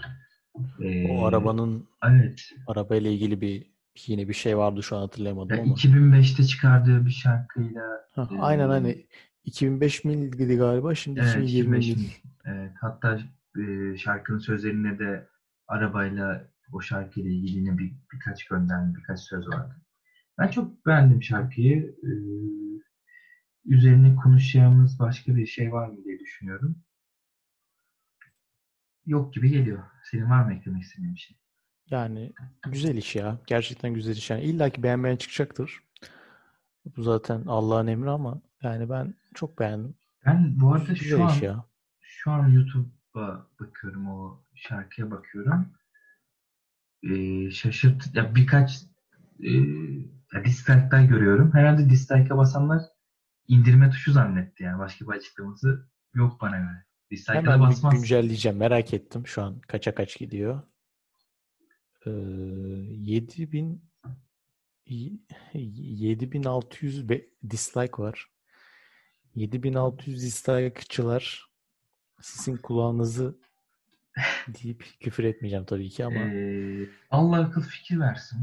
[0.82, 2.40] E, O arabanın Evet.
[2.66, 3.66] arabayla ilgili bir
[4.06, 5.74] yine bir şey vardı şu an hatırlayamadım Ya ama.
[5.74, 7.82] 2005'te çıkardığı bir şarkıyla
[8.14, 9.06] Ha, e, aynen hani
[9.44, 12.02] 2005 mildi galiba şimdi Evet, 2020 2005 mil.
[12.04, 12.10] mil.
[12.44, 13.18] Evet, hatta
[13.58, 15.28] e, şarkının sözlerinde de
[15.68, 19.82] arabayla o şarkıyla ilgili yine bir, birkaç gönderme, birkaç söz vardı.
[20.38, 21.96] Ben çok beğendim şarkıyı.
[22.02, 22.10] Ee,
[23.64, 26.82] üzerine konuşacağımız başka bir şey var mı diye düşünüyorum.
[29.06, 29.82] Yok gibi geliyor.
[30.10, 31.36] Senin var mı eklemek istediğin bir şey?
[31.90, 32.32] Yani
[32.66, 33.38] güzel iş ya.
[33.46, 34.30] Gerçekten güzel iş.
[34.30, 35.80] Yani illa ki beğenmeyen çıkacaktır.
[36.96, 39.94] Bu zaten Allah'ın emri ama yani ben çok beğendim.
[40.26, 41.64] Ben bu arada Güzel şu an ya.
[42.00, 42.48] şu an
[43.16, 45.68] YouTube'a bakıyorum o şarkıya bakıyorum.
[47.02, 48.82] Ee, şaşırt ya birkaç
[49.40, 49.50] e,
[50.32, 51.54] ya dislike'lar görüyorum.
[51.54, 52.82] Herhalde dislike'a basanlar
[53.48, 54.78] indirme tuşu zannetti yani.
[54.78, 56.84] Başka bir açıklaması yok bana göre.
[57.10, 57.94] Dislike'a basmaz.
[57.94, 58.58] güncelleyeceğim.
[58.58, 59.26] Merak ettim.
[59.26, 60.62] Şu an kaça kaç gidiyor?
[62.06, 63.82] Ee, 7000
[64.86, 65.18] y-
[65.54, 68.26] 7600 be- dislike var.
[69.34, 71.45] 7600 dislike'çılar
[72.20, 73.36] sizin kulağınızı
[74.48, 78.38] deyip küfür etmeyeceğim tabii ki ama Ee, Allah akıl fikir versin.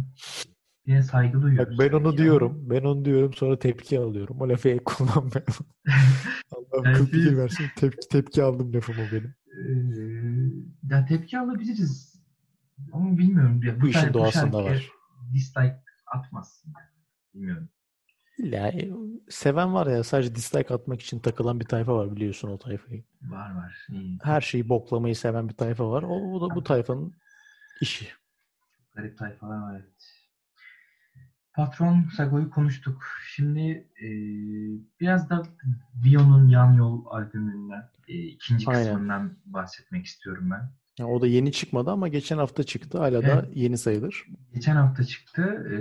[0.86, 1.77] Yine saygı duyuyoruz.
[1.79, 2.69] Bak ben onu diyorum.
[2.69, 4.41] Ben onu diyorum sonra tepki alıyorum.
[4.41, 5.65] O lafı kullanmayalım.
[6.51, 7.65] Allah akıl fikir versin.
[7.75, 9.36] Tepki tepki aldım lafım o benim.
[9.53, 12.13] Ee, ya tepki alabiliriz.
[12.93, 13.63] Ama bilmiyorum.
[13.63, 14.89] Ya, Bu işin şarkı- doğasında var.
[15.33, 16.73] Dislike atmazsın.
[17.33, 17.69] Bilmiyorum.
[18.38, 18.89] İlla e,
[19.30, 23.04] seven var ya sadece dislike atmak için takılan bir tayfa var biliyorsun o tayfayı.
[23.22, 23.88] Var var.
[23.89, 24.19] İyi.
[24.24, 26.04] Her şeyi boklamayı seven bir tayfa var.
[26.04, 27.13] O, o da bu tayfanın
[27.82, 28.08] işi.
[28.96, 30.13] Garip tayfalar var evet.
[31.54, 33.04] Patron Sago'yu konuştuk.
[33.36, 34.08] Şimdi e,
[35.00, 35.43] biraz da
[36.06, 38.84] Vio'nun Yan Yol albümünden e, ikinci Aynen.
[38.84, 40.69] kısmından bahsetmek istiyorum ben.
[41.00, 42.98] Yani o da yeni çıkmadı ama geçen hafta çıktı.
[42.98, 43.46] Hala da Evet.
[43.54, 44.26] yeni sayılır.
[44.54, 45.41] Geçen hafta çıktı.
[45.72, 45.78] E,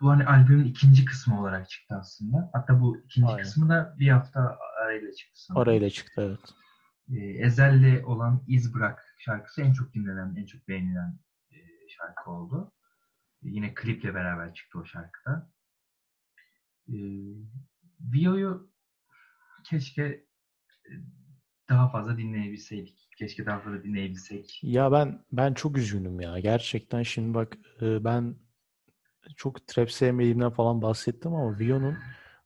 [0.00, 2.50] bu hani albümün ikinci kısmı olarak çıktı aslında.
[2.52, 3.42] Hatta bu ikinci Aynen.
[3.42, 5.62] kısmı da bir hafta arayla çıktı sanırım.
[5.62, 6.54] Arayla çıktı evet.
[7.20, 11.18] E, Ezel'le olan İz Bırak şarkısı en çok dinlenen, en çok beğenilen
[11.50, 11.56] e,
[11.88, 12.72] şarkı oldu.
[13.42, 15.50] Yine kliple beraber çıktı o şarkıda.
[16.88, 16.96] E,
[18.00, 18.70] Vio'yu
[19.64, 20.92] keşke e,
[21.68, 23.08] daha fazla dinleyebilseydik.
[23.18, 24.60] Keşke daha fazla dinleyebilsek.
[24.62, 26.38] Ya ben ben çok üzgünüm ya.
[26.38, 28.36] Gerçekten şimdi bak e, ben
[29.36, 31.96] çok trap sevmediğimden falan bahsettim ama Vio'nun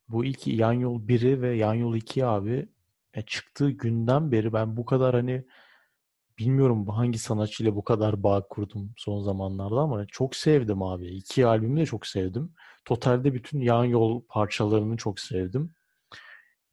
[0.09, 2.69] bu ilk Yan Yol 1'i ve Yan Yol 2 abi
[3.15, 5.45] ya çıktığı günden beri ben bu kadar hani
[6.39, 11.07] bilmiyorum hangi sanatçıyla bu kadar bağ kurdum son zamanlarda ama çok sevdim abi.
[11.07, 12.53] İki albümü de çok sevdim.
[12.85, 15.73] Totalde bütün Yan Yol parçalarını çok sevdim.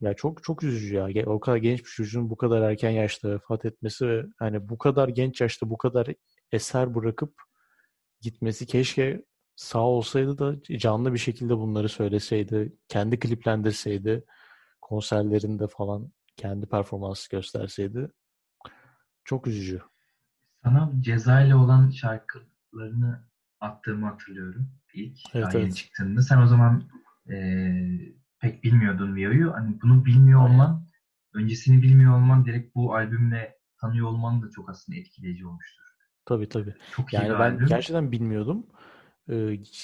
[0.01, 1.25] Ya çok çok üzücü ya.
[1.25, 5.07] O kadar genç bir çocuğun bu kadar erken yaşta vefat etmesi ve hani bu kadar
[5.07, 6.07] genç yaşta bu kadar
[6.51, 7.33] eser bırakıp
[8.21, 9.25] gitmesi keşke
[9.61, 14.25] sağ olsaydı da canlı bir şekilde bunları söyleseydi, kendi kliplendirseydi,
[14.81, 18.11] konserlerinde falan kendi performansı gösterseydi
[19.23, 19.81] Çok üzücü.
[20.63, 23.23] Sana ceza ile olan şarkılarını
[23.59, 25.75] attığımı hatırlıyorum ilk Evet, daha evet.
[25.75, 26.21] çıktığında.
[26.21, 26.83] Sen o zaman
[27.29, 29.53] eee, pek bilmiyordun Vio'yu.
[29.53, 30.53] Hani bunu bilmiyor Aynen.
[30.53, 30.87] olman,
[31.33, 35.83] öncesini bilmiyor olman direkt bu albümle tanıyor olman da çok aslında etkileyici olmuştur.
[36.25, 36.73] Tabii tabii.
[36.95, 37.67] Çok Yani ben albüm.
[37.67, 38.67] gerçekten bilmiyordum.
[39.29, 39.35] Ee,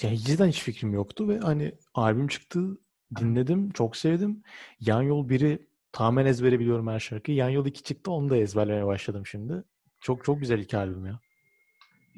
[0.02, 2.78] yani cidden hiç fikrim yoktu ve hani albüm çıktı,
[3.20, 4.42] dinledim, çok sevdim.
[4.80, 7.38] Yan Yol 1'i tamamen ezbere biliyorum her şarkıyı.
[7.38, 9.64] Yan Yol 2 çıktı, onu da ezberlemeye başladım şimdi.
[10.02, 11.20] Çok çok güzel iki albüm ya.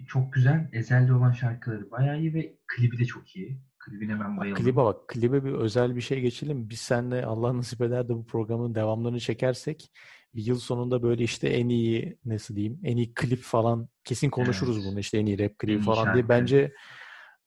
[0.08, 0.70] Çok güzel.
[0.74, 3.60] Ezel'de olan şarkıları bayağı iyi ve klibi de çok iyi.
[3.80, 4.64] Klibine ben Bak, bayıldım.
[4.64, 6.70] klibe bak, klibe bir özel bir şey geçelim.
[6.70, 9.92] Biz seninle Allah nasip eder de bu programın devamlarını çekersek
[10.36, 14.78] bir yıl sonunda böyle işte en iyi nasıl diyeyim en iyi klip falan kesin konuşuruz
[14.78, 14.88] Evet.
[14.92, 16.30] bunu işte en iyi rap klibi En falan diye şarkı.
[16.30, 16.74] bence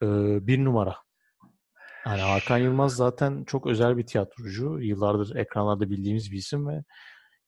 [0.03, 0.07] e,
[0.47, 0.97] bir numara.
[2.07, 4.79] Yani Hakan Yılmaz zaten çok özel bir tiyatrocu.
[4.81, 6.85] Yıllardır ekranlarda bildiğimiz bir isim ve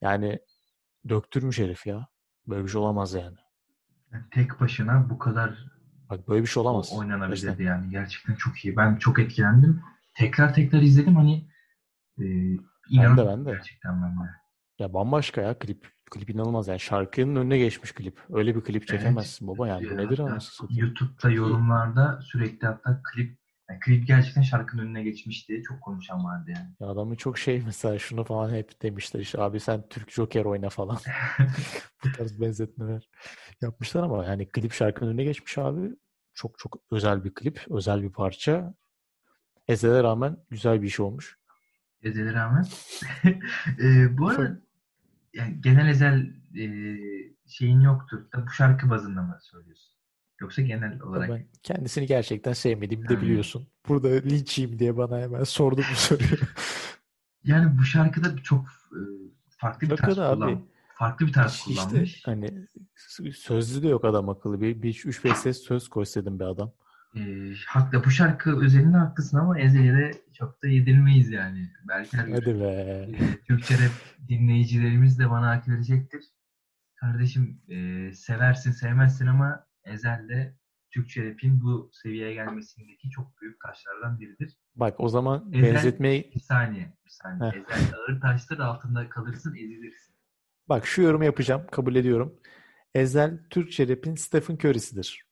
[0.00, 0.38] yani
[1.08, 2.06] döktürmüş herif ya.
[2.46, 3.36] Böyle bir şey olamaz yani.
[4.30, 5.58] Tek başına bu kadar
[6.10, 6.92] Bak böyle bir şey olamaz.
[6.98, 7.64] oynanabilirdi Gerçekten.
[7.64, 7.90] yani.
[7.90, 8.76] Gerçekten çok iyi.
[8.76, 9.82] Ben çok etkilendim.
[10.14, 11.48] Tekrar tekrar izledim hani
[12.18, 12.24] e,
[12.90, 13.50] inanamadım ben de.
[13.50, 14.30] gerçekten ben de.
[14.78, 15.93] Ya bambaşka ya klip.
[16.10, 16.80] Klip inanılmaz yani.
[16.80, 18.20] Şarkının önüne geçmiş klip.
[18.32, 19.90] Öyle bir klip çekemezsin baba yani.
[19.90, 20.68] Bu nedir anasını?
[20.70, 23.38] YouTube'da yorumlarda sürekli hatta klip
[23.70, 26.68] yani klip gerçekten şarkının önüne geçmiş diye çok konuşan vardı yani.
[26.80, 30.68] Ya adamı çok şey mesela şunu falan hep demişler işte abi sen Türk Joker oyna
[30.68, 30.98] falan.
[32.04, 33.08] Bu tarz benzetmeler
[33.62, 35.90] yapmışlar ama yani klip şarkının önüne geçmiş abi.
[36.34, 38.74] Çok çok özel bir klip, özel bir parça.
[39.68, 41.38] Ezel'e rağmen güzel bir iş olmuş.
[42.02, 42.66] Ezel'e rağmen.
[43.82, 44.60] e, bu arada
[45.34, 46.66] yani genel Ezel e,
[47.46, 48.18] şeyin yoktur.
[48.32, 49.94] Da bu şarkı bazında mı söylüyorsun?
[50.40, 53.68] Yoksa genel olarak Ben kendisini gerçekten sevmediğimi de biliyorsun.
[53.88, 56.28] Burada linçiyim diye bana hemen sordu bu soruyu.
[57.44, 59.00] yani bu şarkıda çok e,
[59.48, 62.22] farklı bir tarz abi, kullan farklı bir tarz İşte kullanmış.
[62.24, 62.66] hani
[63.34, 64.60] sözlü de yok adam akıllı.
[64.60, 66.72] Bir, bir 3-5 ses söz koysaydın be adam.
[67.16, 67.20] E,
[67.66, 71.70] haklı bu şarkı özelinde haklısın ama Ezel'e de çok da yedirmeyiz yani.
[71.88, 72.64] Belki her Hadi be.
[72.64, 76.24] e, Türkçe rap dinleyicilerimiz de bana hak verecektir.
[76.94, 80.54] Kardeşim e, seversin sevmezsin ama Ezel de
[80.90, 84.56] Türkçe rap'in bu seviyeye gelmesindeki çok büyük taşlardan biridir.
[84.76, 87.50] Bak o zaman Ezel- benzetmeyi Bir saniye, bir saniye.
[87.50, 87.56] Heh.
[87.56, 90.14] Ezel ağır taşlar altında kalırsın, ezilirsin.
[90.68, 91.62] bak şu yorumu yapacağım.
[91.72, 92.40] Kabul ediyorum.
[92.94, 95.24] Ezel Türkçe rap'in Stephen Curry'sidir.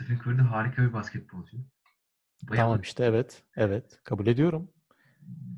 [0.00, 1.56] Stephen Curry de harika bir basketbolcu.
[2.48, 2.82] Tamam Bayıldım.
[2.82, 3.42] işte evet.
[3.56, 4.00] Evet.
[4.04, 4.70] Kabul ediyorum.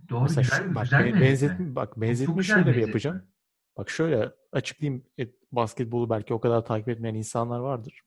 [0.08, 1.48] Doğru, Mesela güzel, şu, bak güzel be- bir benzetme.
[1.58, 2.86] benzetme bak benzetme şöyle bir benzetme.
[2.86, 3.22] yapacağım.
[3.76, 5.04] Bak şöyle açıklayayım.
[5.52, 8.02] Basketbolu belki o kadar takip etmeyen insanlar vardır.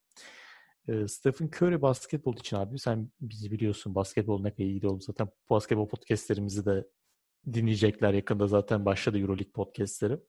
[0.87, 5.29] E, Stephen Curry basketbol için abi sen bizi biliyorsun basketbol ne kadar iyi oldu zaten
[5.49, 6.87] basketbol podcastlerimizi de
[7.53, 10.19] dinleyecekler yakında zaten başladı Euroleague podcastleri.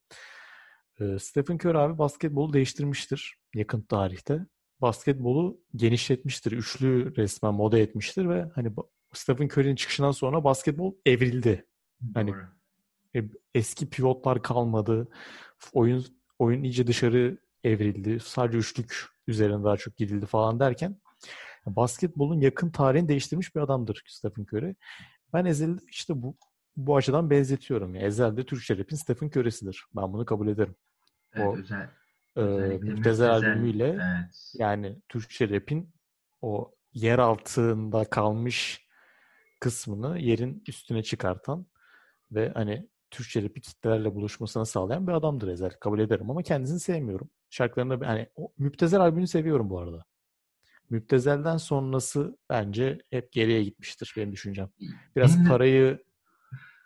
[0.99, 4.45] E, Stephen Curry abi basketbolu değiştirmiştir yakın tarihte.
[4.81, 6.51] Basketbolu genişletmiştir.
[6.51, 8.71] Üçlü resmen moda etmiştir ve hani
[9.13, 11.65] Stephen Curry'nin çıkışından sonra basketbol evrildi.
[12.13, 12.33] Hani
[13.15, 13.23] e,
[13.55, 15.07] eski pivotlar kalmadı.
[15.73, 16.05] Oyun
[16.39, 18.19] oyun iyice dışarı evrildi.
[18.19, 20.99] Sadece üçlük üzerine daha çok gidildi falan derken
[21.65, 24.75] basketbolun yakın tarihini değiştirmiş bir adamdır Stephen Curry.
[25.33, 26.37] Ben Ezel'i işte bu
[26.77, 27.95] bu açıdan benzetiyorum.
[27.95, 29.85] Yani Ezel de Türkçe rap'in Stephen Curry'sidir.
[29.95, 30.75] Ben bunu kabul ederim.
[31.33, 31.89] Evet, o- özel,
[32.41, 34.53] Müptezel Müptezel, albümüyle Evet.
[34.53, 35.89] yani Türkçe rap'in
[36.41, 38.87] o yer altında kalmış
[39.59, 41.65] kısmını yerin üstüne çıkartan
[42.31, 45.71] ve hani Türkçe rap'i kitlelerle buluşmasını sağlayan bir adamdır Ezel.
[45.71, 47.29] Kabul ederim ama kendisini sevmiyorum.
[47.49, 50.05] Şarkılarında hani o Müptezel albümünü seviyorum bu arada.
[50.89, 54.69] Müptezel'den sonrası bence hep geriye gitmiştir benim düşüncem.
[55.15, 56.03] Biraz Benim parayı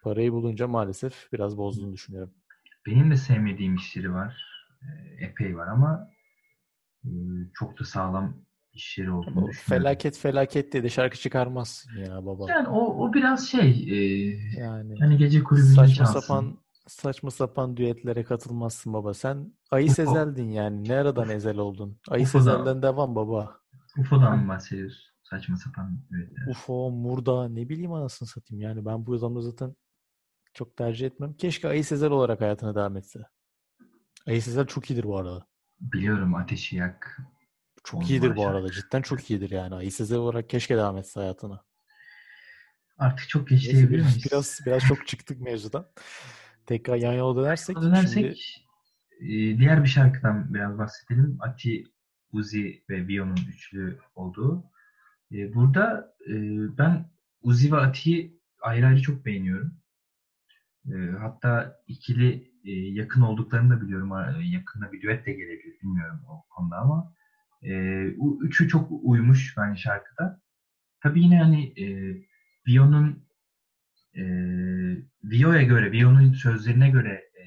[0.02, 2.34] parayı bulunca maalesef biraz bozduğunu düşünüyorum.
[2.86, 4.51] Benim de sevmediğim işleri var.
[4.82, 6.08] Ee, Epey var ama
[7.06, 7.10] e,
[7.54, 8.38] çok da sağlam
[8.74, 9.54] işleri olduğunu düşünüyorum.
[9.84, 12.50] felaket felaket diye de şarkı çıkarmazsın ya baba.
[12.50, 13.98] Yani o, o biraz şey e,
[14.60, 16.20] Yani hani gece kulübünde saçma çalsın.
[16.20, 19.14] sapan saçma sapan düetlere katılmazsın baba.
[19.14, 19.94] Sen Ayı Ufo.
[19.94, 20.90] Sezel'din yani.
[20.90, 22.00] Ne aradan Ezel oldun?
[22.10, 22.44] Ayı Ufo'da.
[22.44, 23.56] Sezel'den devam baba.
[23.98, 25.12] UFO'dan mı bahsediyorsun?
[25.24, 26.48] Saçma sapan üretler.
[26.52, 28.62] UFO, Murda ne bileyim anasını satayım.
[28.62, 29.76] Yani ben bu adamı zaten
[30.54, 31.34] çok tercih etmem.
[31.34, 33.20] Keşke Ayı Sezel olarak hayatına devam etse.
[34.26, 35.48] Sezel çok iyidir bu arada.
[35.80, 37.18] Biliyorum Ateşi Yak.
[37.84, 38.72] Çok iyidir bu arada.
[38.72, 39.92] Cidden çok iyidir yani.
[39.92, 41.64] Sezel olarak keşke devam etse hayatına.
[42.98, 44.26] Artık çok geç Neyse diyebilir miyiz?
[44.32, 45.88] biraz, biraz çok çıktık mevzudan.
[46.66, 47.76] Tekrar yan yola dönersek.
[47.82, 51.38] Dönersek şimdi- e, diğer bir şarkıdan biraz bahsedelim.
[51.40, 51.84] Ati,
[52.32, 54.64] Uzi ve Bio'nun üçlü olduğu.
[55.32, 56.34] E, Burada e,
[56.78, 59.74] ben Uzi ve Ati'yi ayrı ayrı çok beğeniyorum.
[61.20, 64.12] Hatta ikili e, yakın olduklarını da biliyorum.
[64.14, 67.14] E, yakında bir düet de gelebilir bilmiyorum o konuda ama
[67.64, 68.04] e,
[68.42, 70.42] üçü çok uymuş bence şarkıda.
[71.02, 72.16] Tabii yine hani e,
[72.68, 73.26] Vio'nun
[74.16, 74.24] e,
[75.24, 77.44] Vio'ya göre, Vio'nun sözlerine göre e,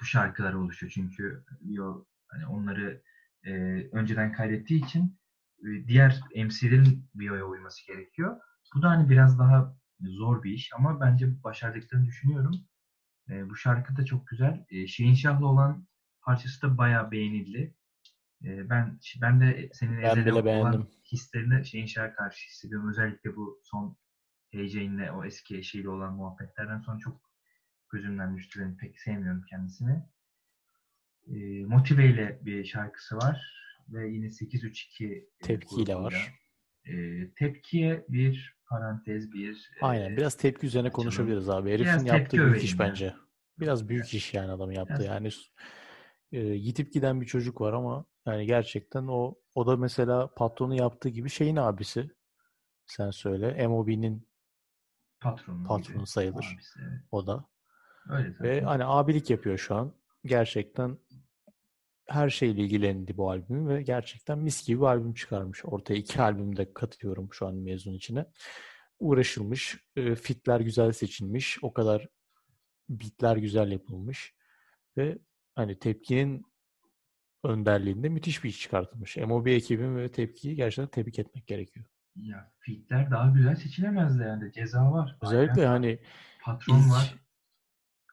[0.00, 0.92] bu şarkılar oluşuyor.
[0.94, 3.02] Çünkü Vio hani onları
[3.44, 3.52] e,
[3.92, 5.18] önceden kaydettiği için
[5.62, 8.36] e, diğer MC'lerin Vio'ya uyması gerekiyor.
[8.74, 12.54] Bu da hani biraz daha zor bir iş ama bence başardıklarını düşünüyorum.
[13.30, 14.66] E, bu şarkı da çok güzel.
[14.70, 15.86] E, Şehinşah'la olan
[16.22, 17.74] parçası da bayağı beğenildi.
[18.44, 20.88] E, ben ben de senin ben bile beğendim.
[21.12, 22.90] hislerini Şehinşah'a karşı hissediyorum.
[22.90, 23.96] Özellikle bu son
[24.50, 27.30] heyecanla o eski eşiyle olan muhabbetlerden sonra çok
[27.92, 28.60] gözümden düştü.
[28.60, 30.02] Ben pek sevmiyorum kendisini.
[31.26, 36.39] E, Motive ile bir şarkısı var ve yine 832 tepkiyle var.
[36.84, 36.94] E,
[37.38, 40.16] tepkiye bir parantez bir Aynen.
[40.16, 41.02] Biraz tepki üzerine açalım.
[41.02, 41.70] konuşabiliriz abi.
[41.70, 43.14] Herifin yaptığı büyük iş bence.
[43.58, 45.02] Biraz büyük iş yani adamın yaptığı.
[45.02, 45.28] Yani
[46.32, 51.08] e, yitip giden bir çocuk var ama yani gerçekten o o da mesela patronu yaptığı
[51.08, 52.10] gibi şeyin abisi.
[52.86, 53.66] Sen söyle.
[53.68, 54.28] MOB'nin
[55.20, 56.52] patronu, patronu sayılır.
[56.54, 57.00] Abisi, evet.
[57.10, 57.44] O da.
[58.10, 58.48] Öyle tabii.
[58.48, 59.94] Ve hani abilik yapıyor şu an.
[60.24, 60.98] Gerçekten
[62.10, 65.64] her şeyle ilgilendi bu albümü ve gerçekten mis gibi bir albüm çıkarmış.
[65.64, 68.26] Ortaya iki albüm de katıyorum şu an mezun içine.
[68.98, 69.78] Uğraşılmış,
[70.22, 72.08] fitler güzel seçilmiş, o kadar
[72.88, 74.34] bitler güzel yapılmış
[74.96, 75.18] ve
[75.54, 76.46] hani tepkinin
[77.44, 79.16] önderliğinde müthiş bir iş çıkartılmış.
[79.16, 81.86] MOB ekibin ve tepkiyi gerçekten tebrik etmek gerekiyor.
[82.16, 84.52] Ya fitler daha güzel seçilemezdi yani.
[84.52, 85.18] Ceza var.
[85.22, 85.70] Özellikle Aynen.
[85.70, 85.98] hani
[86.42, 86.90] patron ilk...
[86.90, 87.14] var.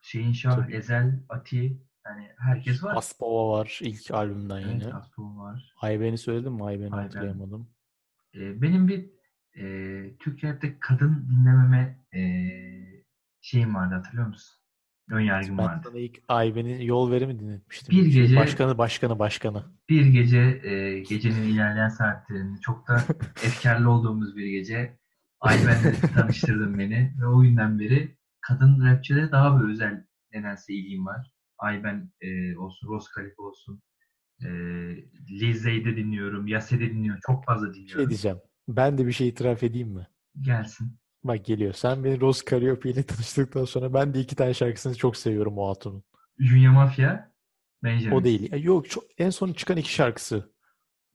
[0.02, 2.96] Şeyin Şah, Ezel, Ati, yani herkes var.
[2.98, 4.94] Aspava var ilk albümden evet, yine.
[4.94, 5.74] Aspava var.
[5.82, 6.64] Ayben'i söyledim mi?
[6.64, 7.04] Ayben'i Ayben.
[7.04, 7.70] hatırlayamadım.
[8.36, 9.10] Ee, benim bir
[9.56, 12.22] e, Türk rapte kadın dinlememe e,
[13.42, 14.58] şeyim vardı hatırlıyor musun?
[15.10, 15.92] Ön yargım ben vardı.
[15.94, 17.98] Ben ilk Ayben'in yol veri mi dinletmiştim?
[17.98, 19.64] Bir gece başkanı başkanı başkanı.
[19.90, 23.04] Bir gece e, gecenin ilerleyen saatlerinde çok da
[23.44, 24.98] efkarlı olduğumuz bir gece
[25.40, 31.32] Ayben'le tanıştırdın beni ve o günden beri kadın rapçide daha bir özel nedense ilgim var.
[31.58, 33.82] Ayben e, olsun, Ross Khalifa olsun.
[34.42, 34.48] E,
[35.30, 36.48] Lizze'yi de dinliyorum.
[36.48, 37.22] Yase'de dinliyorum.
[37.26, 38.02] Çok fazla dinliyorum.
[38.02, 38.38] Şey diyeceğim.
[38.68, 40.08] Ben de bir şey itiraf edeyim mi?
[40.42, 40.98] Gelsin.
[41.24, 41.74] Bak geliyor.
[41.74, 45.70] Sen beni Ross Calliope ile tanıştıktan sonra ben de iki tane şarkısını çok seviyorum o
[45.70, 46.04] hatunun.
[46.40, 47.32] Junior Mafia,
[47.84, 48.16] Benjamin.
[48.16, 48.64] O değil.
[48.64, 50.52] Yok çok, en son çıkan iki şarkısı.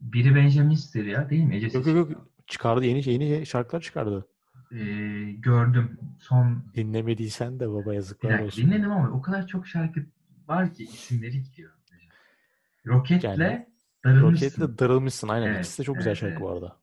[0.00, 1.56] Biri Benjamin'stir ya değil mi?
[1.56, 2.28] Ece yok, yok yok.
[2.46, 2.84] Çıkardı.
[2.84, 4.28] Yeni, yeni şarkılar çıkardı.
[4.72, 5.98] Ee, gördüm.
[6.18, 6.64] Son...
[6.74, 8.64] Dinlemediysen de baba yazıklar dakika, olsun.
[8.64, 10.06] Dinledim ama o kadar çok şarkı
[10.48, 11.72] var ki isimleri gidiyor.
[12.86, 13.66] Roket'le yani,
[14.04, 14.62] darılmışsın.
[14.62, 15.28] Roket'le darılmışsın.
[15.28, 15.46] Aynen.
[15.46, 16.42] Evet, İkisi de çok evet, güzel şarkı evet.
[16.42, 16.76] bu arada.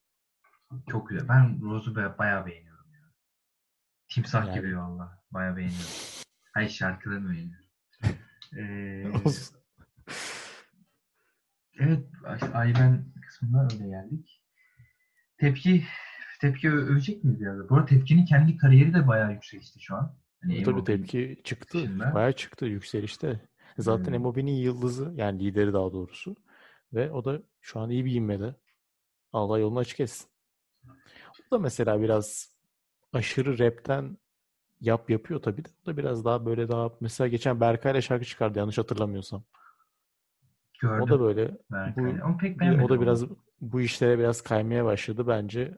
[0.91, 1.27] Çok güzel.
[1.29, 2.93] Ben Rose'u bayağı beğeniyorum.
[2.93, 2.99] Ya.
[4.09, 4.55] Timsah yani.
[4.55, 5.23] gibi valla.
[5.31, 5.91] Bayağı beğeniyorum.
[6.53, 7.69] Hayır şarkılarını beğeniyorum.
[8.57, 9.11] Ee,
[11.79, 12.05] evet.
[12.53, 14.41] Ayben kısmına öyle geldik.
[15.37, 15.85] Tepki
[16.41, 17.69] tepki övecek miyiz biraz?
[17.69, 20.15] Bu arada Tepki'nin kendi kariyeri de bayağı yükselişti şu an.
[20.41, 21.77] Hani Tabii tepki çıktı.
[21.77, 22.13] Dışında.
[22.13, 23.39] Bayağı çıktı yükselişte.
[23.77, 24.13] Zaten hmm.
[24.13, 26.35] Emobi'nin yıldızı yani lideri daha doğrusu.
[26.93, 28.55] Ve o da şu an iyi bir inmede.
[29.33, 30.29] Allah yolunu açık etsin.
[31.47, 32.53] O da mesela biraz
[33.13, 34.17] aşırı rapten
[34.81, 35.69] yap yapıyor tabii de.
[35.83, 39.43] O da biraz daha böyle daha mesela geçen Berkay'la şarkı çıkardı yanlış hatırlamıyorsam.
[40.79, 41.01] Gördüm.
[41.01, 41.57] O da böyle
[41.97, 43.25] bu, pek o da biraz
[43.61, 45.77] bu işlere biraz kaymaya başladı bence.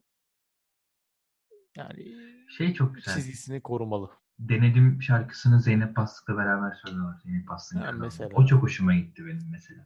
[1.76, 2.16] Yani
[2.58, 3.14] şey çok güzel.
[3.14, 4.10] Çizgisini korumalı.
[4.50, 7.20] Denedim şarkısını Zeynep Bastık'la beraber söylüyorlar.
[7.24, 8.30] Zeynep Bastık'ın yani mesela.
[8.34, 9.86] O çok hoşuma gitti benim mesela.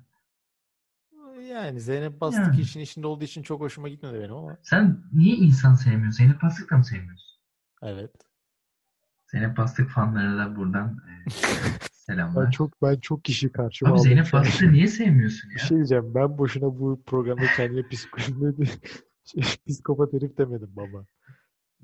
[1.49, 2.61] Yani Zeynep Bastık yani.
[2.61, 4.57] için içinde olduğu için çok hoşuma gitmedi benim ama.
[4.63, 6.17] Sen niye insan sevmiyorsun?
[6.17, 7.39] Zeynep Bastık da mı sevmiyorsun?
[7.81, 8.11] Evet.
[9.31, 11.29] Zeynep Bastık fanlarına da buradan e,
[11.91, 12.45] selamlar.
[12.45, 15.55] Ben çok ben çok kişi karşıma Abi Zeynep Bastık'ı niye sevmiyorsun ya?
[15.55, 16.15] Bir şey diyeceğim.
[16.15, 18.27] Ben boşuna bu programda kendime psikopat,
[19.67, 21.05] psikopat herif demedim baba.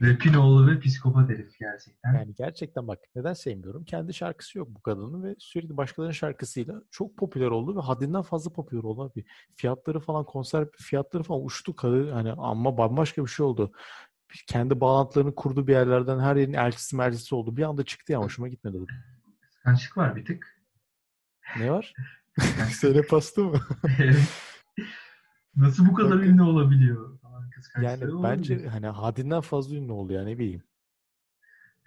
[0.02, 2.14] Rap'in oğlu ve psikopat herif gerçekten.
[2.14, 3.86] Yani gerçekten bak neden sevmiyorum?
[3.86, 8.54] Kendi şarkısı yok bu kadının ve sürekli başkalarının şarkısıyla çok popüler oldu ve haddinden fazla
[8.54, 9.26] popüler oldu abi.
[9.56, 13.72] Fiyatları falan konser fiyatları falan uçtu kadı hani ama bambaşka bir şey oldu.
[14.47, 17.58] Kendi bağlantılarını kurdu bir yerlerden her yerin elçisi mercisi oldu.
[17.58, 18.78] Bir anda çıktı ya hoşuma gitmedi.
[19.41, 20.62] Kıskançlık var bir tık.
[21.58, 21.93] Ne var?
[22.70, 23.60] Sene pastı mı?
[25.56, 27.20] Nasıl bu kadar ünlü olabiliyor?
[27.82, 30.64] Yani bence hani haddinden fazla ünlü oldu ya ne bileyim.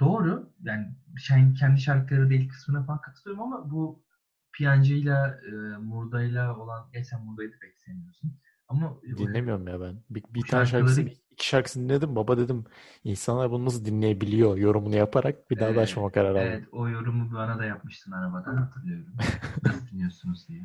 [0.01, 0.53] Doğru.
[0.63, 0.87] Yani
[1.19, 4.05] şey, kendi şarkıları değil kısmına falan katılıyorum ama bu
[4.53, 8.39] Piyancı'yla e, Murda'yla olan, sen Murda'yı da pek sevmiyorsun.
[8.69, 10.03] Ama Dinlemiyorum ya ben.
[10.11, 12.17] Bir, bir tane şarkıları- şarkısını, iki şarkısını dinledim.
[12.17, 12.65] Baba dedim
[13.05, 16.43] insanlar bunu nasıl dinleyebiliyor yorumunu yaparak bir daha da Ee, açmama karar aldım.
[16.43, 19.15] Evet, o yorumu bana da yapmıştın arabada hatırlıyorum.
[19.65, 20.65] Nasıl dinliyorsunuz diye.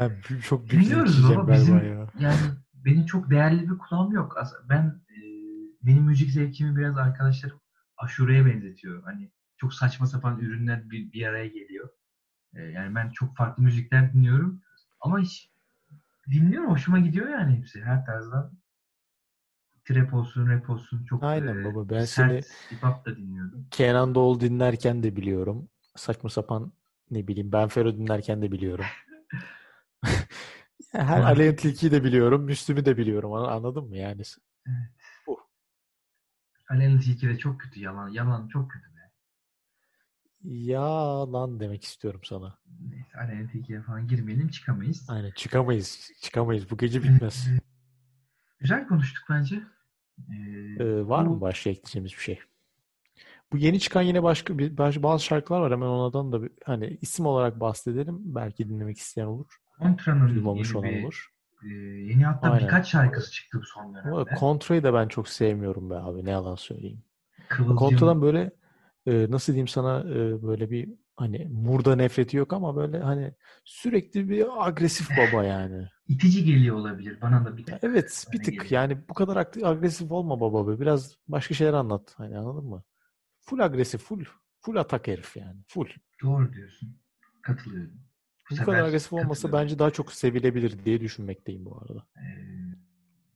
[0.00, 2.06] B- çok büyük Dinliyoruz linç baba bizim ya.
[2.20, 2.40] yani
[2.84, 4.36] benim çok değerli bir kulağım yok.
[4.68, 5.18] Ben e,
[5.82, 7.60] benim müzik zevkimi biraz arkadaşlarım
[7.96, 9.02] aşureye benzetiyor.
[9.02, 11.88] Hani çok saçma sapan ürünler bir, bir araya geliyor.
[12.54, 14.62] E, yani ben çok farklı müzikler dinliyorum
[15.00, 15.50] ama hiç
[16.30, 18.52] dinliyorum hoşuma gidiyor yani hepsi her tarzdan.
[19.84, 23.66] Trap olsun, rap olsun çok Aynen e, baba, ben sert hip da dinliyorum.
[23.70, 25.68] Kenan Doğulu dinlerken de biliyorum.
[25.96, 26.72] Saçma sapan
[27.10, 28.84] ne bileyim Ben Fero dinlerken de biliyorum.
[30.94, 32.42] Her Ama- Aleyhine Tilki'yi de biliyorum.
[32.44, 33.32] Müslüm'ü de biliyorum.
[33.32, 34.22] An- Anladın mı yani?
[36.70, 38.08] Aleyna Tilki de çok kötü yalan.
[38.08, 39.10] Yalan çok kötü be.
[40.44, 40.82] Ya
[41.32, 42.58] lan demek istiyorum sana.
[42.90, 45.06] Neyse Aleyna Tilki'ye falan girmeyelim çıkamayız.
[45.10, 46.10] Aynen çıkamayız.
[46.22, 46.70] Çıkamayız.
[46.70, 47.48] Bu gece bitmez.
[48.58, 49.62] Güzel konuştuk bence.
[50.30, 52.40] Ee, Ee, var bu- mı başka ekleyeceğimiz bir şey?
[53.52, 55.72] Bu yeni çıkan yine başka bir bazı şarkılar var.
[55.72, 58.16] Hemen onlardan da bir, hani isim olarak bahsedelim.
[58.20, 59.56] Belki dinlemek isteyen olur.
[59.78, 61.30] Kontra'nın Duymamış olan olur.
[61.64, 62.64] e, yeni hatta Aynen.
[62.66, 64.40] birkaç şarkısı çıktı bu son Ama dönemde.
[64.40, 66.24] Contra'yı da ben çok sevmiyorum be abi.
[66.24, 67.02] Ne yalan söyleyeyim.
[67.48, 68.50] Kıvılcım, Contra'dan böyle
[69.06, 74.28] e, nasıl diyeyim sana e, böyle bir hani murda nefreti yok ama böyle hani sürekli
[74.28, 75.88] bir agresif baba yani.
[76.08, 77.20] itici geliyor olabilir.
[77.20, 78.66] Bana da bir Ya evet bir tık geliyor.
[78.70, 80.80] yani bu kadar ag- agresif olma baba be.
[80.80, 82.14] Biraz başka şeyler anlat.
[82.16, 82.82] Hani anladın mı?
[83.40, 84.24] Full agresif, full
[84.60, 85.60] full atak herif yani.
[85.66, 85.86] Full.
[86.22, 86.96] Doğru diyorsun.
[87.42, 88.00] Katılıyorum.
[88.50, 92.04] Bu sefer kadar agresif olmasa bence daha çok sevilebilir diye düşünmekteyim bu arada.
[92.16, 92.22] Ee,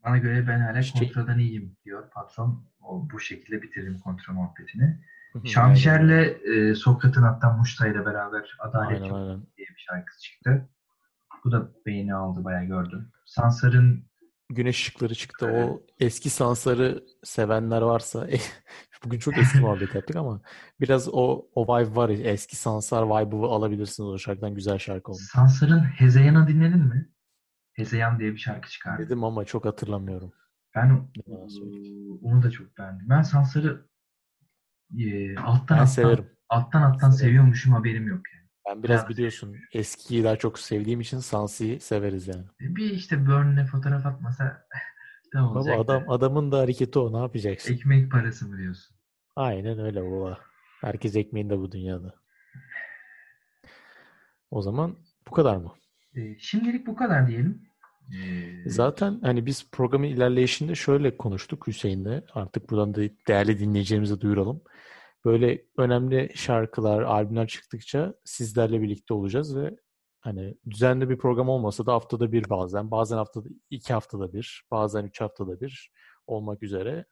[0.05, 2.65] bana göre ben hala Şey- kontradan iyiyim diyor patron.
[2.83, 5.01] O, bu şekilde bitiririm kontra muhabbetini.
[5.45, 9.43] Şanşer'le e, Sokrat'ın hatta Muşta ile beraber Adalet Aynen aynen.
[9.57, 10.69] diye bir şarkısı çıktı.
[11.45, 13.09] Bu da beğeni aldı bayağı gördüm.
[13.27, 14.08] Sansar'ın
[14.51, 15.47] Güneş ışıkları çıktı.
[15.47, 18.29] O eski Sansar'ı sevenler varsa
[19.05, 20.41] bugün çok eski muhabbet yaptık ama
[20.81, 22.09] biraz o o vibe var.
[22.11, 24.55] Eski Sansar vibe'ı alabilirsiniz o şarkıdan.
[24.55, 25.25] Güzel şarkı olmuş.
[25.25, 27.09] Sansar'ın Hezeyan'ı dinledin mi?
[27.73, 29.03] Hezeyan diye bir şarkı çıkardı.
[29.03, 30.33] Dedim ama çok hatırlamıyorum.
[30.75, 31.09] Ben
[32.23, 33.07] onu da çok beğendim.
[33.09, 33.89] Ben Sansar'ı
[34.99, 36.27] e, alttan Ben alttan, severim.
[36.49, 37.13] alttan alttan Severim.
[37.29, 38.38] seviyormuşum haberim yok yani.
[38.69, 42.45] Ben biraz Biraz biliyorsun eskiyi daha çok sevdiğim için Sansi'yi severiz yani.
[42.61, 44.67] Bir işte Burn'le fotoğraf atmasa
[45.35, 46.13] ne Baba olacak adam da?
[46.13, 47.13] adamın da hareketi o.
[47.13, 47.75] Ne yapacaksın?
[47.75, 48.97] Ekmek parası mı diyorsun?
[49.37, 50.39] Aynen öyle baba.
[50.81, 52.15] Herkes ekmeğinde bu dünyada.
[54.51, 54.97] O zaman
[55.29, 55.73] bu kadar mı?
[56.15, 57.63] E, şimdilik bu kadar diyelim.
[58.67, 62.23] E, Zaten hani biz programın ilerleyişinde şöyle konuştuk Hüseyin'le.
[62.35, 64.61] Artık buradan da değerli dinleyicilerimize duyuralım.
[65.29, 69.77] Böyle önemli şarkılar, albümler çıktıkça sizlerle birlikte olacağız ve
[70.21, 75.05] hani düzenli bir program olmasa da haftada bir bazen, bazen haftada iki haftada bir, bazen
[75.05, 75.93] üç haftada bir
[76.27, 77.05] olmak üzere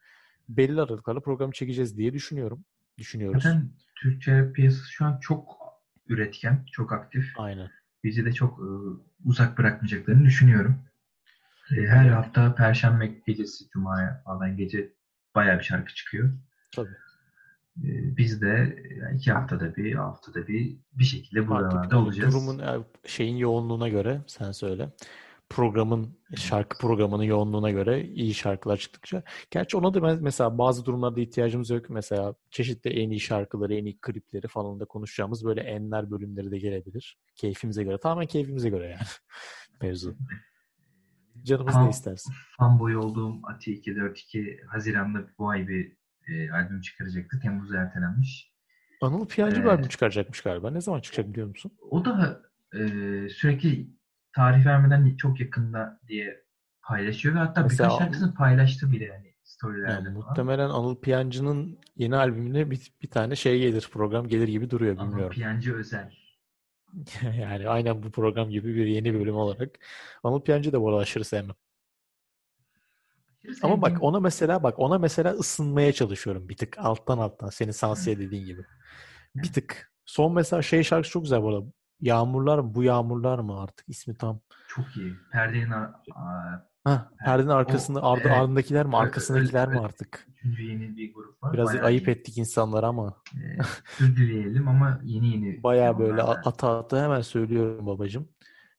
[0.49, 2.64] belli aralıklarla program çekeceğiz diye düşünüyorum.
[2.99, 3.43] Düşünüyoruz.
[3.43, 5.59] Zaten Türkçe piyasası şu an çok
[6.07, 7.33] üretken, çok aktif.
[7.39, 7.71] Aynen.
[8.05, 8.69] Bizi de çok e,
[9.25, 10.79] uzak bırakmayacaklarını düşünüyorum.
[11.69, 12.14] Her Evet.
[12.14, 14.93] hafta Perşembe gecesi, Cuma'ya falan gece
[15.35, 16.33] bayağı bir şarkı çıkıyor.
[16.73, 16.97] Tabii.
[17.85, 18.77] E, biz de
[19.14, 22.35] iki haftada bir, haftada bir bir şekilde Artık buralarda hani olacağız.
[22.35, 24.93] durumun e, şeyin yoğunluğuna göre sen söyle.
[25.49, 29.22] Programın şarkı programının yoğunluğuna göre iyi şarkılar çıktıkça.
[29.51, 31.91] Gerçi ona da mesela bazı durumlarda ihtiyacımız yok.
[31.91, 36.59] Mesela çeşitli en iyi şarkıları, en iyi klipleri falan da konuşacağımız böyle enler bölümleri de
[36.59, 37.18] gelebilir.
[37.37, 37.99] Keyfimize göre.
[37.99, 39.07] Tamamen keyfimize göre yani
[39.83, 40.16] mevzu.
[41.43, 42.33] Canımız ne Fan- istersin.
[42.59, 45.93] Fanboy olduğum Ati 242 Haziran'da bu ay bir
[46.29, 47.41] e, albüm çıkaracaktı.
[47.43, 48.53] Temmuz'a ertelenmiş.
[49.01, 49.72] Anıl Piyancı bir Evet.
[49.72, 50.70] albüm çıkaracakmış galiba.
[50.70, 51.72] Ne zaman çıkacak biliyor musun?
[51.91, 52.43] O da
[52.74, 52.79] e,
[53.29, 53.91] sürekli
[54.33, 56.45] tarih vermeden çok yakında diye
[56.83, 60.14] paylaşıyor ve hatta Mesela- birkaç şarkısını paylaştı bile yani storylerde Yani falan.
[60.14, 65.31] muhtemelen Anıl Piyancı'nın yeni albümüne bir, bir tane şey gelir, program gelir gibi duruyor bilmiyorum.
[65.31, 66.12] Piyancı özel.
[67.41, 69.70] Yani aynen bu program gibi bir yeni bölüm olarak.
[70.24, 71.57] Anıl Piyancı da bu arada aşırı sevmem.
[73.63, 78.19] Ama bak ona mesela bak ona mesela ısınmaya çalışıyorum bir tık alttan alttan senin Sansiye
[78.19, 78.63] dediğin gibi.
[79.35, 79.93] Bir tık.
[80.05, 81.67] Son mesela şey şarkısı çok güzel bu arada.
[82.01, 82.75] Yağmurlar mı?
[82.75, 84.41] Bu yağmurlar mı artık ismi tam?
[84.69, 85.13] çok iyi.
[85.33, 85.93] Perdenin ar-
[86.85, 88.33] Ha, perdenin arkasında o- ardı evet.
[88.37, 88.97] ardındakiler mi?
[88.97, 90.27] Arkasındakiler mi artık?
[90.29, 91.53] üçüncü yeni bir grup var.
[91.53, 92.11] Biraz Bayağı ayıp iyi.
[92.11, 93.59] ettik insanlara ama E,
[94.03, 95.63] özür dileyelim ama yeni yeni.
[95.63, 98.29] baya böyle ata ata hemen söylüyorum babacığım.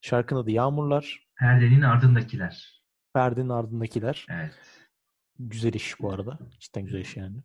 [0.02, 1.28] Şarkının adı Yağmurlar.
[1.40, 2.77] Perdenin ardındakiler.
[3.18, 4.26] Perdenin ardındakiler.
[4.30, 4.54] Evet.
[5.40, 6.40] Güzel iş bu arada.
[6.60, 7.38] Cidden güzel iş yani.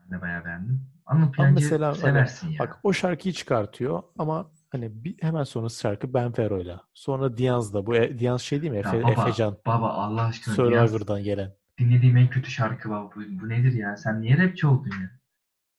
[0.00, 0.86] Ben de bayağı beğendim.
[1.06, 2.58] Anıl Piyancı mesela hani seversin ya.
[2.58, 6.80] Bak o şarkıyı çıkartıyor ama Hani bir, hemen sonrası şarkı Ben Fero'yla.
[6.94, 7.86] Sonra Diyanz'da.
[7.86, 8.78] Bu e, Diyans şey değil mi?
[8.78, 9.58] Efe, baba, Efecan.
[9.66, 11.54] baba Allah aşkına Survivor'dan gelen.
[11.78, 13.10] dinlediğim en kötü şarkı baba.
[13.16, 13.96] Bu, bu nedir ya?
[13.96, 15.10] Sen niye rapçi oldun ya?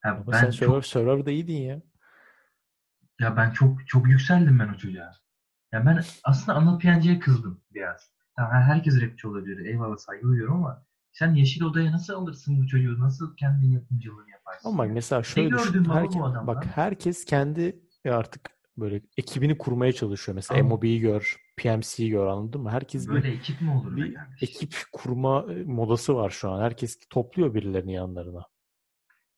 [0.05, 1.81] Ya Ama ben sen çok Survivor, Survivor'da iyiydin ya.
[3.19, 5.11] ya ben çok çok yükseldim ben o çocuğa.
[5.71, 8.11] Ya ben aslında Anıl Piyancı'ya kızdım biraz.
[8.35, 9.65] Tamam her- herkes rapçi olabilir.
[9.65, 12.99] Eyvallah saygı duyuyorum ama sen Yeşil Oda'ya nasıl alırsın bu çocuğu?
[12.99, 14.69] Nasıl kendin yapımcılığını yaparsın?
[14.69, 15.85] Ama bak mesela şöyle gördün düşün.
[15.85, 16.47] baba Herke- bu adamdan?
[16.47, 20.35] bak herkes kendi artık böyle ekibini kurmaya çalışıyor.
[20.35, 22.69] Mesela MOB'yi gör, PMC'yi gör anladın mı?
[22.69, 26.61] Herkes bir, Böyle ekip mi olur bir ekip kurma e, modası var şu an.
[26.61, 28.41] Herkes topluyor birilerini yanlarına.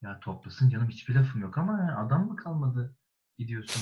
[0.02, 2.96] Ya toplasın canım hiçbir lafım yok ama adam mı kalmadı?
[3.38, 3.82] Gidiyorsun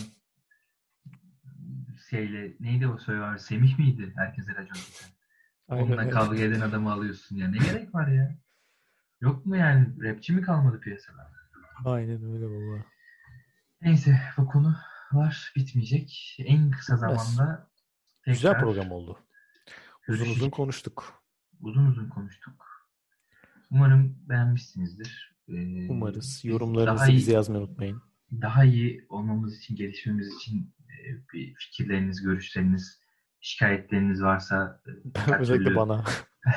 [2.09, 3.37] şeyle neydi o Survivor?
[3.37, 4.13] Semih miydi?
[4.15, 5.09] Herkese racon kesen.
[5.67, 6.09] Onunla öyle.
[6.09, 7.47] kavga eden adamı alıyorsun ya.
[7.47, 8.35] Ne gerek var ya?
[9.21, 10.03] Yok mu yani?
[10.03, 11.31] Rapçi mi kalmadı piyasada?
[11.85, 12.83] Aynen öyle baba.
[13.81, 14.75] Neyse bu konu
[15.11, 16.37] var bitmeyecek.
[16.39, 17.69] En kısa zamanda
[18.25, 19.19] tekrar Güzel program oldu.
[20.09, 21.23] Uzun uzun konuştuk.
[21.61, 22.65] uzun uzun konuştuk.
[23.71, 25.35] Umarım beğenmişsinizdir.
[25.49, 26.45] Ee, Umarız.
[26.45, 28.01] Yorumlarınızı bize yazmayı unutmayın.
[28.41, 30.73] daha iyi olmamız için, gelişmemiz için
[31.33, 32.99] bir fikirleriniz, görüşleriniz,
[33.39, 36.03] şikayetleriniz varsa e, Özellikle türlü bana.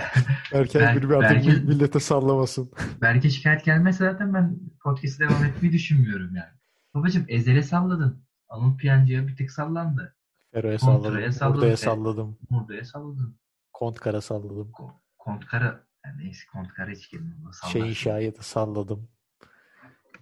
[0.53, 2.73] Erken Ber- bir artık mi- millete sallamasın.
[3.01, 6.53] Belki şikayet gelmezse zaten ben podcast'e devam etmeyi düşünmüyorum yani.
[6.95, 8.25] Babacım Ezel'e salladın.
[8.49, 10.17] Anıl Piyancı'ya bir tık sallandı.
[10.53, 11.33] Fero'ya salladım.
[11.33, 11.55] salladım.
[11.55, 12.39] Burada'ya E- salladım.
[12.51, 13.39] Murda'ya salladın.
[13.73, 14.71] Kontkara salladım.
[14.73, 17.55] Ko- Kontkara, yani neyse Kontkara hiç girmiyor.
[17.73, 19.09] Şeyin şahidi salladım.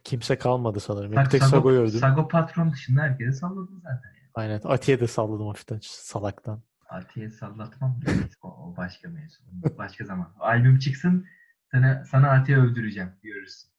[0.04, 1.12] Kimse kalmadı sanırım.
[1.12, 2.00] Bir Bak, tek Sago, Sago'yu övdüm.
[2.00, 4.08] Sago patron dışında herkese salladın zaten.
[4.16, 4.28] Yani.
[4.34, 4.60] Aynen.
[4.64, 6.62] Atiye de salladım hafiften salaktan.
[6.88, 8.00] Atiye sallatmam.
[8.42, 9.38] o, o başka mevzu.
[9.78, 10.34] Başka zaman.
[10.40, 11.26] Albüm çıksın
[11.70, 13.10] sana, sana Atiye öldüreceğim.
[13.22, 13.70] Görürsün.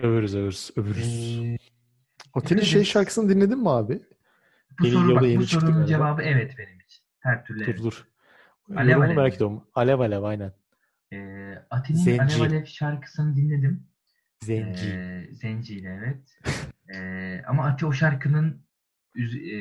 [0.00, 1.38] Övürüz övürüz övürüz.
[1.42, 1.56] Ee,
[2.34, 2.68] Ati'nin Evet.
[2.68, 4.02] şey şarkısını dinledin mi abi?
[4.80, 5.86] bu Yeni soru bak, yeni bu sorunun galiba.
[5.86, 7.02] cevabı evet benim için.
[7.20, 7.82] Her türlü Dur evet.
[7.82, 8.06] dur.
[8.76, 9.64] Alev alev merak ediyorum.
[9.74, 10.52] Alev alev aynen.
[11.12, 12.18] Ee, Ati'nin.
[12.18, 13.86] Alev Alev şarkısını dinledim.
[14.42, 14.88] Zenci.
[14.88, 16.38] Ee, Zenci ile evet.
[16.94, 18.66] Ee, ama Ati o şarkının
[19.16, 19.56] e,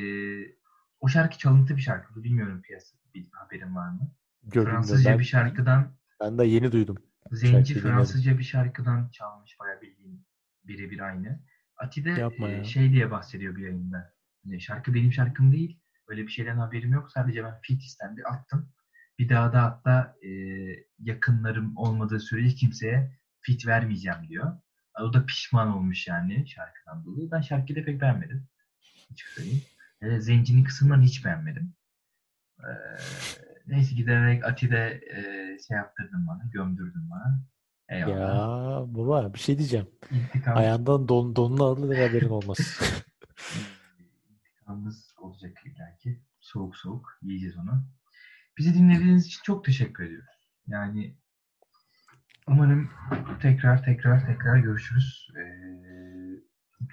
[1.00, 2.24] o şarkı çalıntı bir şarkı.
[2.24, 4.12] Bilmiyorum piyasa bir haberin var mı?
[4.44, 6.98] Gördüm Fransızca ben, bir şarkıdan ben de yeni duydum.
[7.32, 7.92] Zenci Şarkıyı dinledim.
[7.92, 10.26] Fransızca bir şarkıdan çalmış bayağı bildiğin
[10.64, 11.40] birebir aynı.
[11.78, 12.64] Ati de Yapma ya.
[12.64, 14.14] şey diye bahsediyor bir yayında.
[14.44, 15.80] Hani şarkı benim şarkım değil.
[16.08, 17.12] Öyle bir şeyden haberim yok.
[17.12, 18.70] Sadece ben feat istendi attım.
[19.20, 20.30] Bir daha da hatta e,
[21.00, 24.58] yakınlarım olmadığı sürece kimseye fit vermeyeceğim diyor.
[25.00, 27.32] O da pişman olmuş yani şarkıdan dolayı.
[27.32, 28.48] Ben şarkıyı da pek beğenmedim.
[29.12, 29.62] Açık söyleyeyim.
[30.02, 31.74] E, Zenci'nin kısımlarını hiç beğenmedim.
[32.60, 32.72] E,
[33.68, 35.22] neyse giderek Ati de e,
[35.68, 37.42] şey yaptırdın bana, gömdürdün bana.
[37.90, 38.20] Eyvallah.
[38.20, 39.88] Ya baba bir şey diyeceğim.
[40.12, 42.58] İntikam, Ayağından don, donunu aldı haberin olmaz.
[44.30, 46.22] intikamımız olacak illaki.
[46.40, 47.86] Soğuk soğuk yiyeceğiz onu.
[48.58, 50.50] Bizi dinlediğiniz için çok teşekkür ediyoruz.
[50.68, 51.18] Yani
[52.48, 52.90] umarım
[53.42, 55.30] tekrar tekrar tekrar görüşürüz.
[55.38, 55.42] Ee,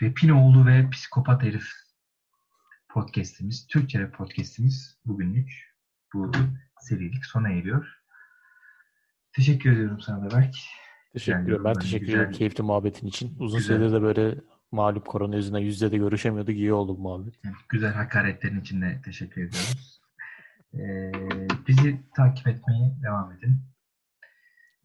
[0.03, 1.69] Repinoğlu ve Psikopat Herif
[2.89, 5.51] podcastimiz, Türkçe rap podcastimiz bugünlük
[6.15, 6.33] bu
[6.81, 7.99] serilik sona eriyor.
[9.33, 10.55] Teşekkür ediyorum sana da Berk.
[11.13, 11.65] Teşekkür ederim.
[11.65, 13.37] Ben teşekkür ederim keyifli muhabbetin için.
[13.39, 13.77] Uzun Güzel.
[13.77, 14.35] süredir de böyle
[14.73, 16.55] malum korona yüzünden yüzde de görüşemiyorduk.
[16.55, 17.35] İyi oldu bu muhabbet.
[17.45, 20.01] Evet, güzel hakaretlerin için de teşekkür ediyoruz.
[20.75, 21.13] Ee,
[21.69, 23.61] bizi takip etmeye devam edin.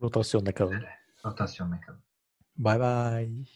[0.03, 0.79] Rotación de cada uno.
[0.81, 0.99] Né?
[1.23, 2.03] Rotación de cada uno.
[2.55, 3.47] Bye bye.